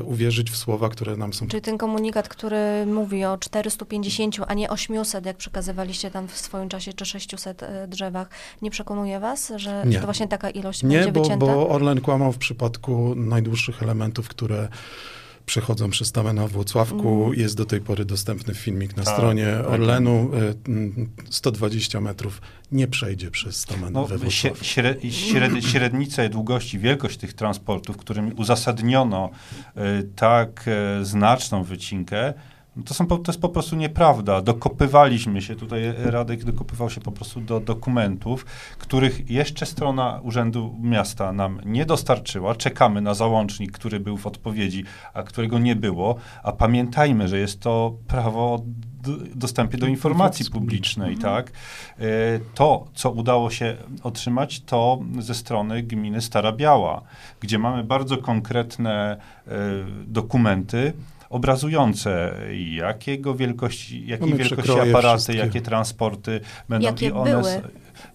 [0.03, 4.69] uwierzyć w słowa, które nam są Czyli ten komunikat, który mówi o 450, a nie
[4.69, 8.29] 800, jak przekazywaliście tam w swoim czasie, czy 600 e, drzewach,
[8.61, 9.91] nie przekonuje Was, że, Nie.
[9.93, 11.45] że to właśnie taka ilość Nie, będzie bo, wycięta?
[11.45, 14.67] bo Orlen kłamał w przypadku najdłuższych elementów, które
[15.45, 17.15] przechodzą przez tamę na Włocławku.
[17.15, 17.39] Mhm.
[17.39, 19.69] Jest do tej pory dostępny filmik na Tak, stronie tak.
[19.71, 20.29] Orlenu.
[20.67, 24.63] E, mm, 120 metrów nie przejdzie przez tamę No, we Włocławku.
[24.65, 29.29] śre, śred, średnica i długość i wielkość tych transportów, którymi uzasadniono
[29.77, 30.65] y, tak
[31.01, 32.33] y, znaczną wycinkę,
[32.85, 34.41] to, są, to jest po prostu nieprawda.
[34.41, 38.45] Dokopywaliśmy się, tutaj Radek dokopywał się po prostu do dokumentów,
[38.77, 42.55] których jeszcze strona Urzędu Miasta nam nie dostarczyła.
[42.55, 46.15] Czekamy na załącznik, który był w odpowiedzi, a którego nie było.
[46.43, 48.59] A pamiętajmy, że jest to prawo o
[49.35, 51.51] dostępie do informacji publicznej, tak?
[51.99, 52.03] E,
[52.53, 57.01] To, co udało się otrzymać, to ze strony gminy Stara Biała,
[57.39, 59.51] gdzie mamy bardzo konkretne e,
[60.07, 60.93] dokumenty
[61.29, 62.35] obrazujące,
[62.75, 65.37] jakiego wielkości, jakiej wielkości aparaty, wszystkie.
[65.37, 66.39] jakie transporty
[66.69, 67.61] będą Jakie i one były.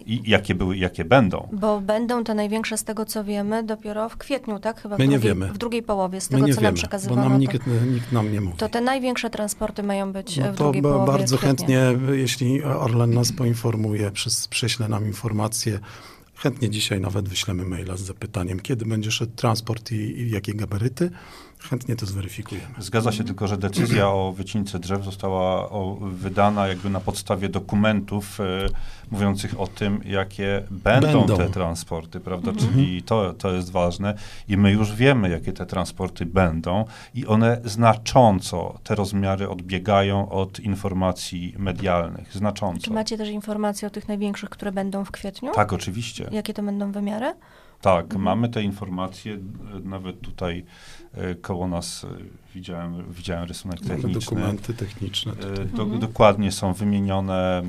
[0.07, 1.48] i jakie były, jakie będą.
[1.53, 4.81] Bo będą te największe z tego, co wiemy, dopiero w kwietniu, tak?
[4.83, 5.53] Chyba w, My nie drugiej, wiemy.
[5.53, 7.22] w drugiej połowie, z My tego, nie co nam wiemy, bo przekazywano.
[7.22, 8.57] nam to, nikt, nikt nam nie mówi.
[8.57, 11.81] to te największe transporty mają być No w to drugiej połowie bardzo chętnie,
[12.12, 15.79] jeśli Orlen nas poinformuje, przez, prześle nam informacje,
[16.35, 21.11] chętnie dzisiaj nawet wyślemy maila z zapytaniem, kiedy będzie szedł transport i, i jakie gabaryty.
[21.70, 22.74] Chętnie to zweryfikujemy.
[22.79, 28.40] Zgadza się tylko, że decyzja o wycince drzew została o, wydana jakby na podstawie dokumentów
[28.40, 28.44] e,
[29.11, 31.37] mówiących o tym, jakie będą, Będą.
[31.37, 32.53] te transporty, prawda?
[32.53, 34.14] Czyli to, to jest ważne
[34.48, 40.61] i my już wiemy, jakie te transporty będą i one znacząco, te rozmiary odbiegają od
[40.61, 42.85] informacji medialnych, znacząco.
[42.85, 45.53] Czy macie też informacje o tych największych, które będą w kwietniu?
[45.53, 46.29] Tak, oczywiście.
[46.33, 47.35] Jakie to będą wymiary?
[47.84, 48.22] Tak, Mhm.
[48.22, 49.38] mamy te informacje, e,
[49.84, 50.64] nawet tutaj
[51.14, 52.08] e, koło nas e,
[52.54, 54.20] widziałem, widziałem rysunek Mamy techniczny.
[54.20, 55.32] dokumenty techniczne.
[55.76, 56.00] Do, Mhm.
[56.00, 57.62] Dokładnie są wymienione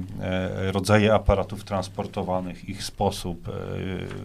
[0.71, 3.47] rodzaje aparatów transportowanych, ich sposób,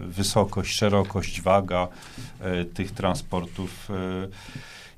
[0.07, 1.87] wysokość, szerokość, waga
[2.73, 3.89] tych transportów.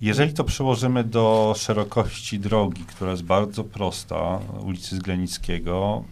[0.02, 6.04] Jeżeli to przełożymy do szerokości drogi, która jest bardzo prosta, ulicy Zglenickiego,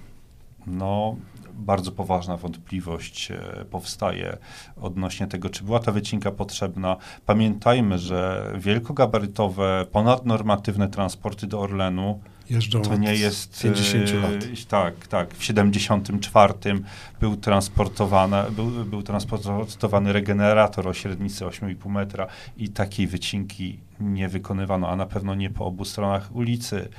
[0.68, 1.16] no
[1.62, 4.38] bardzo poważna wątpliwość e, powstaje
[4.82, 6.98] odnośnie tego, czy była ta wycinka potrzebna.
[7.26, 12.20] Pamiętajmy, że wielkogabarytowe, ponadnormatywne transporty do Orlenu
[12.52, 13.62] Jeżdżą to nie jest...
[13.62, 14.32] 50 e, lat.
[14.68, 15.36] Tak, tak.
[15.36, 16.54] W 74
[17.20, 24.90] był transportowana, był, był transportowany regenerator o średnicy 8,5 metra i takiej wycinki nie wykonywano,
[24.90, 26.90] a na pewno nie po obu stronach ulicy.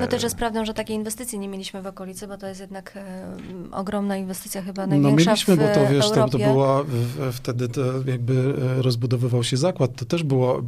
[0.00, 2.60] No też E, jest prawdą, że takiej inwestycji nie mieliśmy w okolicy, bo to jest
[2.60, 3.36] jednak e,
[3.72, 6.84] ogromna inwestycja, chyba No największa mieliśmy, w bo to wiesz, to, to była,
[7.32, 10.62] wtedy to jakby e, rozbudowywał się zakład, to też było,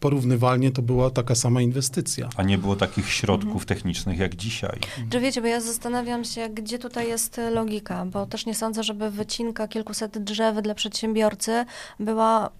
[0.00, 2.28] porównywalnie to była taka sama inwestycja.
[2.36, 3.66] A nie było takich środków Mhm.
[3.66, 4.78] technicznych jak dzisiaj.
[5.10, 9.10] Czy wiecie, bo ja zastanawiam się, gdzie tutaj jest logika, bo też nie sądzę, żeby
[9.10, 11.64] wycinka kilkuset drzew dla przedsiębiorcy
[12.00, 12.50] była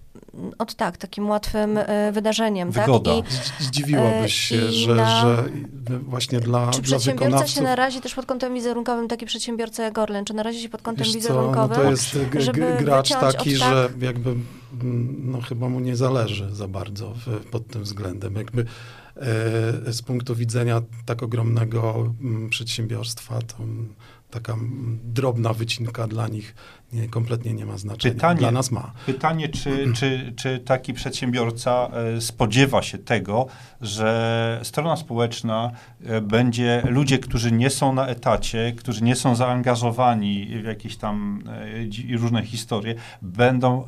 [0.58, 3.14] od tak, takim łatwym e, wydarzeniem, Wygoda.
[3.22, 3.32] tak?
[3.32, 5.44] Z- Zdziwiłabyś się, E, i że, na- że
[6.02, 7.54] właśnie dla, Czy dla przedsiębiorca wykonawców...
[7.54, 11.04] się narazi też pod kątem wizerunkowym, taki przedsiębiorca jak Orlen, czy narazi się pod kątem
[11.04, 11.76] Wiesz co, no wizerunkowym?
[11.76, 16.54] to jest żeby gracz taki, od tak- że jakby mm, no chyba mu nie zależy
[16.54, 18.34] za bardzo w, pod tym względem.
[18.34, 18.62] Jakby
[19.86, 23.94] e, z punktu widzenia tak ogromnego mm, przedsiębiorstwa, to mm,
[24.30, 26.54] taka mm, drobna wycinka dla nich
[26.92, 28.14] nie, kompletnie nie ma znaczenia.
[28.14, 28.92] Pytanie- Dla nas ma.
[29.06, 33.46] Pytanie, czy, czy, czy taki przedsiębiorca e, spodziewa się tego,
[33.80, 35.70] że strona społeczna
[36.04, 41.42] e, będzie, ludzie, którzy nie są na etacie, którzy nie są zaangażowani w jakieś tam
[42.12, 43.84] e, różne historie, będą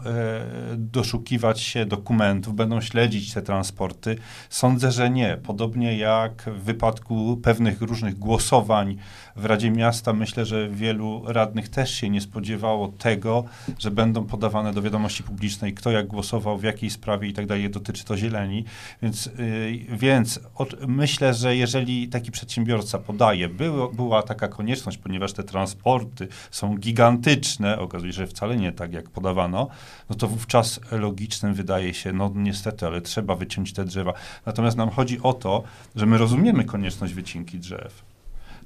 [0.77, 4.17] doszukiwać się dokumentów, będą śledzić te transporty.
[4.51, 5.37] Sądzę, że nie.
[5.43, 8.97] Podobnie jak w wypadku pewnych różnych głosowań
[9.37, 13.45] w Radzie Miasta, myślę, że wielu radnych też się nie spodziewało tego,
[13.79, 17.71] że będą podawane do wiadomości publicznej, kto jak głosował, w jakiej sprawie i tak dalej,
[17.71, 18.65] dotyczy to zieleni.
[19.03, 25.33] Więc, yy, więc od, myślę, że jeżeli taki przedsiębiorca podaje, było, była taka konieczność, ponieważ
[25.33, 29.69] te transporty są gigantyczne, okazuje się, że wcale nie tak, jak podawano,
[30.11, 34.13] no to wówczas logicznym wydaje się, no niestety, ale trzeba wyciąć te drzewa.
[34.47, 35.63] Natomiast nam chodzi o to,
[35.97, 38.03] że my rozumiemy konieczność wycinki drzew.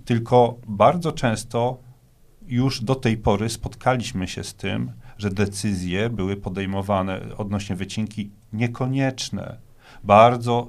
[0.04, 1.78] Tylko bardzo często
[2.46, 9.58] już do tej pory spotkaliśmy się z tym, że decyzje były podejmowane odnośnie wycinki niekonieczne.
[10.04, 10.68] Bardzo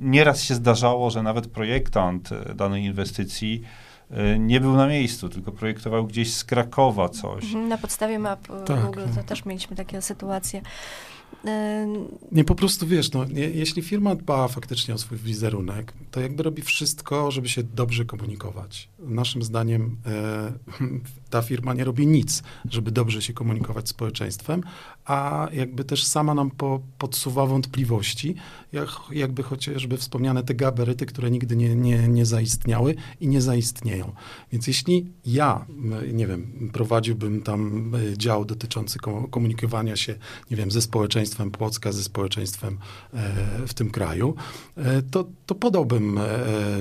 [0.00, 3.62] nieraz się zdarzało, że nawet projektant e, danej inwestycji
[4.10, 7.44] e, nie był na miejscu, tylko projektował gdzieś z Krakowa coś.
[7.44, 8.84] Mhm, Na podstawie map e, Tak.
[8.84, 10.62] Google to też mieliśmy takie sytuacje.
[12.32, 16.42] Nie, po prostu wiesz, no, je, jeśli firma dba faktycznie o swój wizerunek, to jakby
[16.42, 18.88] robi wszystko, żeby się dobrze komunikować.
[18.98, 20.52] Naszym zdaniem e,
[21.30, 24.62] ta firma nie robi nic, żeby dobrze się komunikować z społeczeństwem,
[25.04, 28.34] a jakby też sama nam po, podsuwa wątpliwości,
[28.72, 34.12] jak, jakby chociażby wspomniane te gabaryty, które nigdy nie, nie, nie zaistniały i nie zaistnieją.
[34.52, 35.66] Więc jeśli ja,
[36.12, 40.14] nie wiem, prowadziłbym tam e, dział dotyczący ko- komunikowania się,
[40.50, 41.15] nie wiem, ze społeczeństwem
[41.58, 42.78] Płocka, ze społeczeństwem
[43.14, 44.34] e, w tym kraju,
[44.76, 46.24] e, to, to podałbym, e,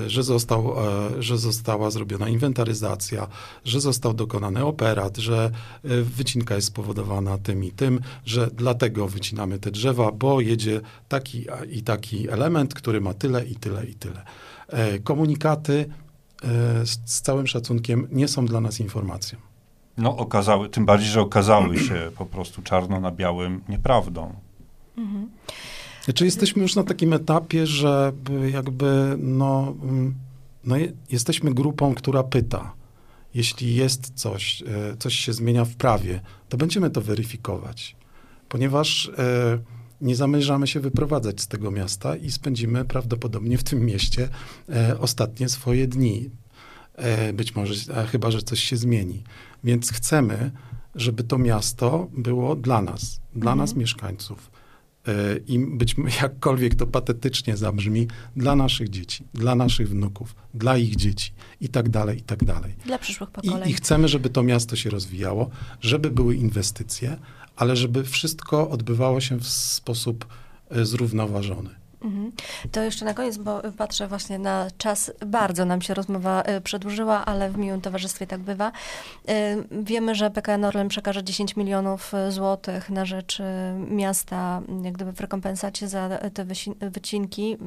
[0.08, 0.76] że, został,
[1.20, 3.28] że została zrobiona inwentaryzacja,
[3.66, 5.52] że został dokonany operat, że
[6.04, 11.84] wycinka jest spowodowana tym i tym, że dlatego wycinamy te drzewa, bo jedzie taki i
[11.84, 14.26] taki element, który ma tyle i tyle i tyle.
[15.04, 15.86] Komunikaty
[16.86, 19.55] z całym szacunkiem nie są dla nas informacją.
[19.98, 24.34] No okazały, tym bardziej, że okazały się po prostu czarno na białym nieprawdą.
[24.98, 25.30] mhm.
[26.22, 30.16] Jesteśmy już na takim etapie, że by jakby no, mm,
[30.64, 32.74] no je, jesteśmy grupą, która pyta.
[33.34, 37.96] Jeśli jest coś, e, coś się zmienia w prawie, to będziemy to weryfikować,
[38.50, 39.60] ponieważ e,
[40.02, 44.30] nie zamierzamy się wyprowadzać z tego miasta i spędzimy prawdopodobnie w tym mieście
[44.70, 46.30] e, ostatnie swoje dni.
[46.96, 49.24] E, być może, chyba, że coś się zmieni.
[49.64, 50.52] Więc chcemy,
[50.96, 53.58] żeby to miasto było dla nas, dla Mhm.
[53.58, 54.52] nas mieszkańców
[55.48, 61.34] i być jakkolwiek to patetycznie zabrzmi, dla naszych dzieci, dla naszych wnuków, dla ich dzieci
[61.62, 62.76] i tak dalej, i tak dalej.
[62.86, 63.70] Dla przyszłych pokoleń.
[63.70, 65.50] I, I chcemy, żeby to miasto się rozwijało,
[65.82, 67.18] żeby były inwestycje,
[67.56, 70.26] ale żeby wszystko odbywało się w sposób
[70.70, 71.70] e, zrównoważony.
[72.06, 72.32] Mhm.
[72.72, 75.12] To jeszcze na koniec, bo patrzę właśnie na czas.
[75.26, 78.72] Bardzo nam się rozmowa e, przedłużyła, ale w miłym towarzystwie tak bywa.
[79.28, 83.42] E, wiemy, że PKN Orlen przekaże 10 milionów złotych na rzecz
[83.90, 86.46] miasta, jak gdyby w rekompensacie za te
[86.82, 87.58] wycinki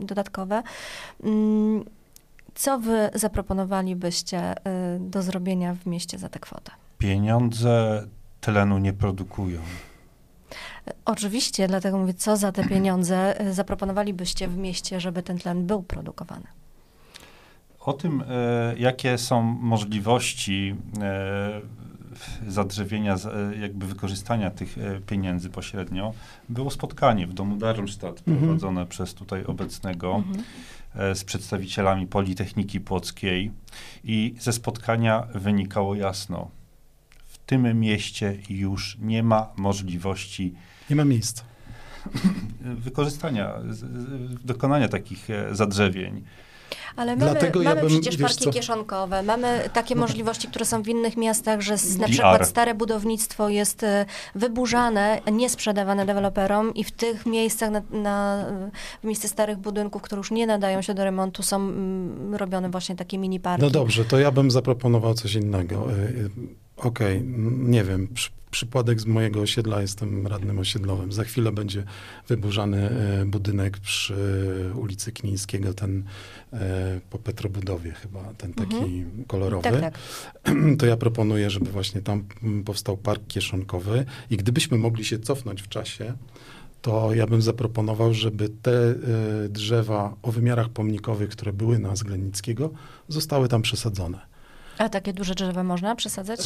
[0.00, 0.62] dodatkowe.
[1.24, 1.84] Mm,
[2.54, 4.54] co wy zaproponowalibyście
[5.00, 6.72] do zrobienia w mieście za tę kwotę?
[6.98, 8.06] Pieniądze
[8.40, 9.60] tlenu nie produkują.
[11.04, 15.82] Oczywiście, dlatego mówię, co za te pieniądze e, zaproponowalibyście w mieście, żeby ten tlen był
[15.82, 16.46] produkowany?
[17.80, 21.60] O tym, e, jakie są możliwości e,
[22.48, 23.16] zadrzewienia,
[23.60, 24.76] jakby wykorzystania tych
[25.06, 26.14] pieniędzy pośrednio,
[26.48, 28.38] było spotkanie w domu Darmstadt mhm.
[28.38, 30.44] prowadzone przez tutaj obecnego mhm.
[31.14, 33.50] z przedstawicielami Politechniki Płockiej
[34.04, 36.50] i ze spotkania wynikało jasno,
[37.48, 40.54] tym mieście już nie ma możliwości.
[40.90, 41.42] Nie ma miejsca.
[42.60, 43.54] Wykorzystania,
[44.44, 46.24] dokonania takich e, zadrzewień.
[46.96, 48.50] Ale mamy, Dlatego mamy ja bym, przecież parki co?
[48.50, 50.00] kieszonkowe, mamy takie no.
[50.00, 55.50] możliwości, które są w innych miastach, że na przykład stare budownictwo jest e, wyburzane, nie
[55.50, 58.44] sprzedawane deweloperom i w tych miejscach, na, na,
[59.02, 62.96] w miejsce starych budynków, które już nie nadają się do remontu, są mm, robione właśnie
[62.96, 63.64] takie mini parki.
[63.64, 65.86] No dobrze, to ja bym zaproponował coś innego.
[66.78, 67.24] E, Okej, okay,
[67.58, 68.08] nie wiem.
[68.14, 71.12] Przy, przypadek z mojego osiedla, jestem radnym osiedlowym.
[71.12, 71.84] Za chwilę będzie
[72.28, 74.16] wyburzany e, budynek przy
[74.74, 76.04] ulicy Knińskiego, ten
[76.52, 79.24] e, po Petrobudowie chyba, ten taki mhm.
[79.26, 79.70] kolorowy.
[79.70, 79.98] Tak, tak.
[80.78, 82.24] To ja proponuję, żeby właśnie tam
[82.64, 86.14] powstał park kieszonkowy i gdybyśmy mogli się cofnąć w czasie,
[86.82, 88.94] to ja bym zaproponował, żeby te e,
[89.48, 92.70] drzewa o wymiarach pomnikowych, które były na Zglennickiego,
[93.08, 94.18] zostały tam przesadzone.
[94.78, 96.40] A takie duże drzewa można przesadzać?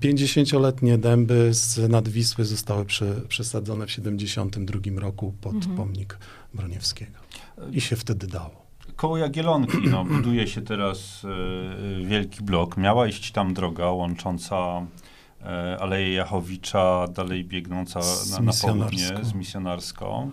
[0.00, 5.76] 50-letnie e, dęby z nadwisły zostały prze, przesadzone w 72 roku pod mhm.
[5.76, 6.18] pomnik
[6.54, 7.18] Broniewskiego.
[7.72, 8.64] I się wtedy dało.
[8.96, 12.76] Koło Jagielonki, no, buduje się teraz e, wielki blok.
[12.76, 14.86] Miała iść tam droga łącząca
[15.42, 18.00] e, Aleję Jachowicza, dalej biegnąca
[18.30, 20.30] na, na południe z misjonarską.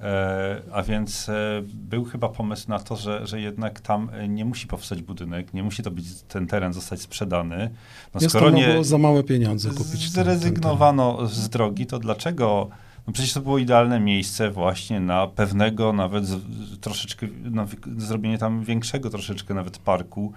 [0.00, 4.44] E, a więc e, był chyba pomysł na to, że, że jednak tam e, nie
[4.44, 7.70] musi powstać budynek, nie musi to być ten teren zostać sprzedany.
[8.14, 10.10] No, skoro nie było za małe pieniądze kupić.
[10.10, 12.68] Zrezygnowano ten, ten z drogi, to dlaczego?
[13.06, 16.40] No przecież to było idealne miejsce właśnie na pewnego, nawet z,
[16.80, 17.66] troszeczkę, na
[17.96, 20.32] zrobienie tam większego troszeczkę nawet parku.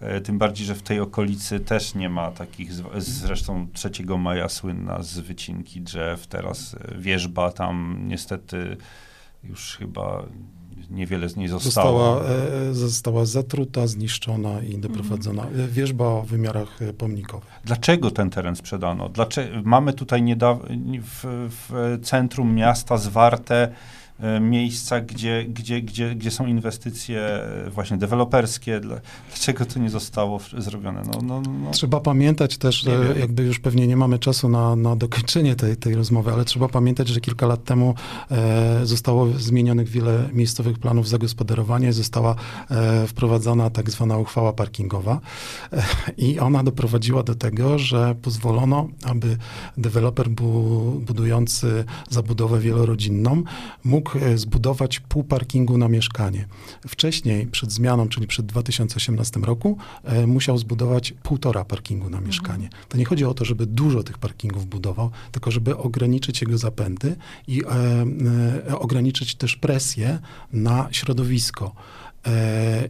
[0.00, 5.02] E, tym bardziej, że w tej okolicy też nie ma takich, zresztą 3 maja słynna
[5.02, 8.76] z wycinki drzew, teraz e, wierzba tam niestety
[9.44, 10.22] już chyba
[10.90, 12.14] niewiele z niej zostało.
[12.14, 12.34] Została,
[12.70, 15.42] e, została zatruta, zniszczona i doprowadzona.
[15.42, 15.70] Mhm.
[15.70, 17.60] Wierzba o wymiarach pomnikowych.
[17.64, 19.08] Dlaczego ten teren sprzedano?
[19.08, 20.66] Dlaczego, mamy tutaj niedawno
[21.02, 23.72] w, w centrum miasta zwarte
[24.40, 28.80] miejsca, gdzie, gdzie, gdzie, gdzie są inwestycje e, właśnie deweloperskie.
[29.28, 31.02] Dlaczego to nie zostało zrobione?
[31.06, 31.70] No, no, no.
[31.70, 35.94] Trzeba pamiętać też, że jakby już pewnie nie mamy czasu na, na dokończenie tej, tej
[35.94, 37.94] rozmowy, ale trzeba pamiętać, że kilka lat temu
[38.30, 42.34] e, zostało zmienionych wiele miejscowych planów zagospodarowania, została
[42.70, 45.20] e, wprowadzona tak zwana uchwała parkingowa
[45.72, 45.82] e,
[46.16, 49.36] i ona doprowadziła do tego, że pozwolono, aby
[49.76, 53.42] deweloper bu, budujący zabudowę wielorodzinną
[53.84, 56.46] mógł mógł e, zbudować pół parkingu na mieszkanie.
[56.88, 62.64] Wcześniej, przed zmianą, czyli przed 2018 roku, e, musiał zbudować półtora parkingu na mieszkanie.
[62.64, 62.84] Mhm.
[62.88, 67.16] To nie chodzi o to, żeby dużo tych parkingów budował, tylko żeby ograniczyć jego zapędy
[67.48, 67.68] i e,
[68.68, 70.18] e, ograniczyć też presję
[70.52, 71.74] na środowisko.
[72.26, 72.88] E,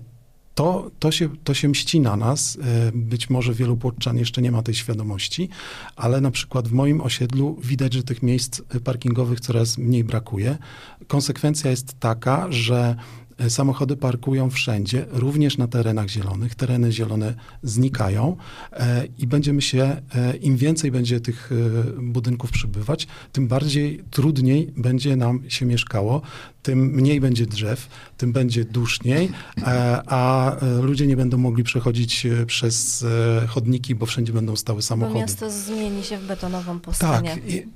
[0.61, 2.59] to, to, się, to się mści na nas.
[2.63, 5.49] E, być może wielu płotczan jeszcze nie ma tej świadomości,
[5.97, 10.59] ale na przykład w moim osiedlu widać, że tych miejsc parkingowych coraz mniej brakuje.
[11.07, 12.97] Konsekwencja jest taka, że
[13.39, 16.55] e, samochody parkują wszędzie, również na terenach zielonych.
[16.55, 18.37] Tereny zielone znikają
[18.73, 20.03] e, i będziemy się,
[20.41, 21.51] im więcej będzie tych
[21.99, 26.23] budynków przybywać, tym bardziej trudniej będzie nam się mieszkało
[26.63, 29.31] tym mniej będzie drzew, tym będzie duszniej,
[29.63, 33.05] e, a e, ludzie nie będą mogli przechodzić e, przez
[33.49, 35.15] chodniki, bo wszędzie będą stały samochody.
[35.15, 37.11] Bo miasto zmieni się w betonową pustynię.
[37.11, 37.67] Tak, i,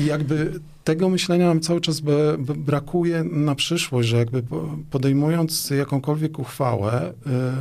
[0.00, 2.00] i jakby tego myślenia nam cały czas
[2.56, 4.42] brakuje na przyszłość, że jakby
[4.90, 7.12] podejmując jakąkolwiek uchwałę,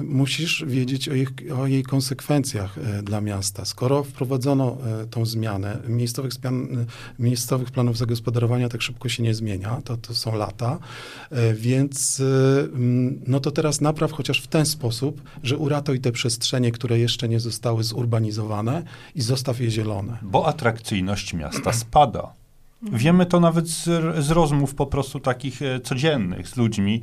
[0.04, 3.66] musisz wiedzieć o, ich, o, jej konsekwencjach dla miasta.
[3.66, 4.78] Skoro wprowadzono
[5.10, 6.86] tą zmianę, miejscowych, zmian,
[7.20, 10.71] miejscowych planów zagospodarowania tak szybko się nie zmienia, to, to są lata,
[11.54, 12.22] więc
[12.74, 17.30] mm, no to teraz napraw chociaż w ten sposób, że uratuj te przestrzenie, które jeszcze
[17.30, 18.84] nie zostały zurbanizowane
[19.16, 20.18] i zostaw je zielone.
[20.22, 22.41] Bo atrakcyjność miasta spada.
[22.84, 23.84] Wiemy to nawet z,
[24.26, 27.02] z rozmów po prostu takich e, codziennych z ludźmi.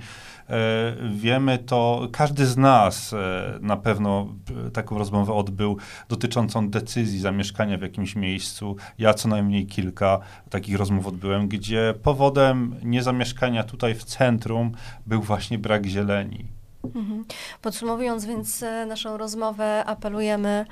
[0.50, 4.34] E, wiemy to, każdy z nas e, na pewno
[4.72, 8.76] taką rozmowę odbył dotyczącą decyzji zamieszkania w jakimś miejscu.
[8.98, 10.18] Ja co najmniej kilka
[10.50, 14.72] takich rozmów odbyłem, gdzie powodem niezamieszkania tutaj w centrum
[15.06, 16.57] był właśnie brak zieleni.
[16.84, 17.24] Mhm.
[17.62, 20.64] Podsumowując więc e, naszą rozmowę, apelujemy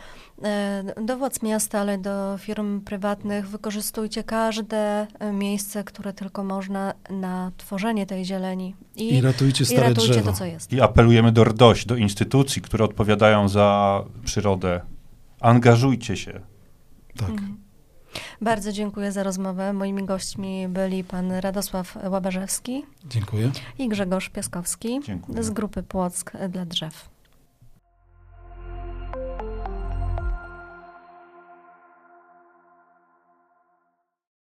[0.43, 6.95] e, do władz miasta, ale do firm prywatnych, wykorzystujcie każde e, miejsce, które tylko można
[7.11, 8.75] na tworzenie tej zieleni.
[8.97, 10.31] I, I ratujcie stare i ratujcie drzewo.
[10.31, 10.73] to, co jest.
[10.73, 14.81] I apelujemy do RDOŚ, do instytucji, które odpowiadają za przyrodę.
[15.41, 16.41] Angażujcie się.
[17.17, 17.31] Tak.
[17.31, 17.66] Mhm.
[18.41, 19.73] Bardzo dziękuję za rozmowę.
[19.73, 22.85] Moimi gośćmi byli pan Radosław Łabarzewski.
[23.05, 23.51] Dziękuję.
[23.79, 25.43] I Grzegorz Piaskowski dziękuję.
[25.43, 27.16] z grupy Płock dla Drzew.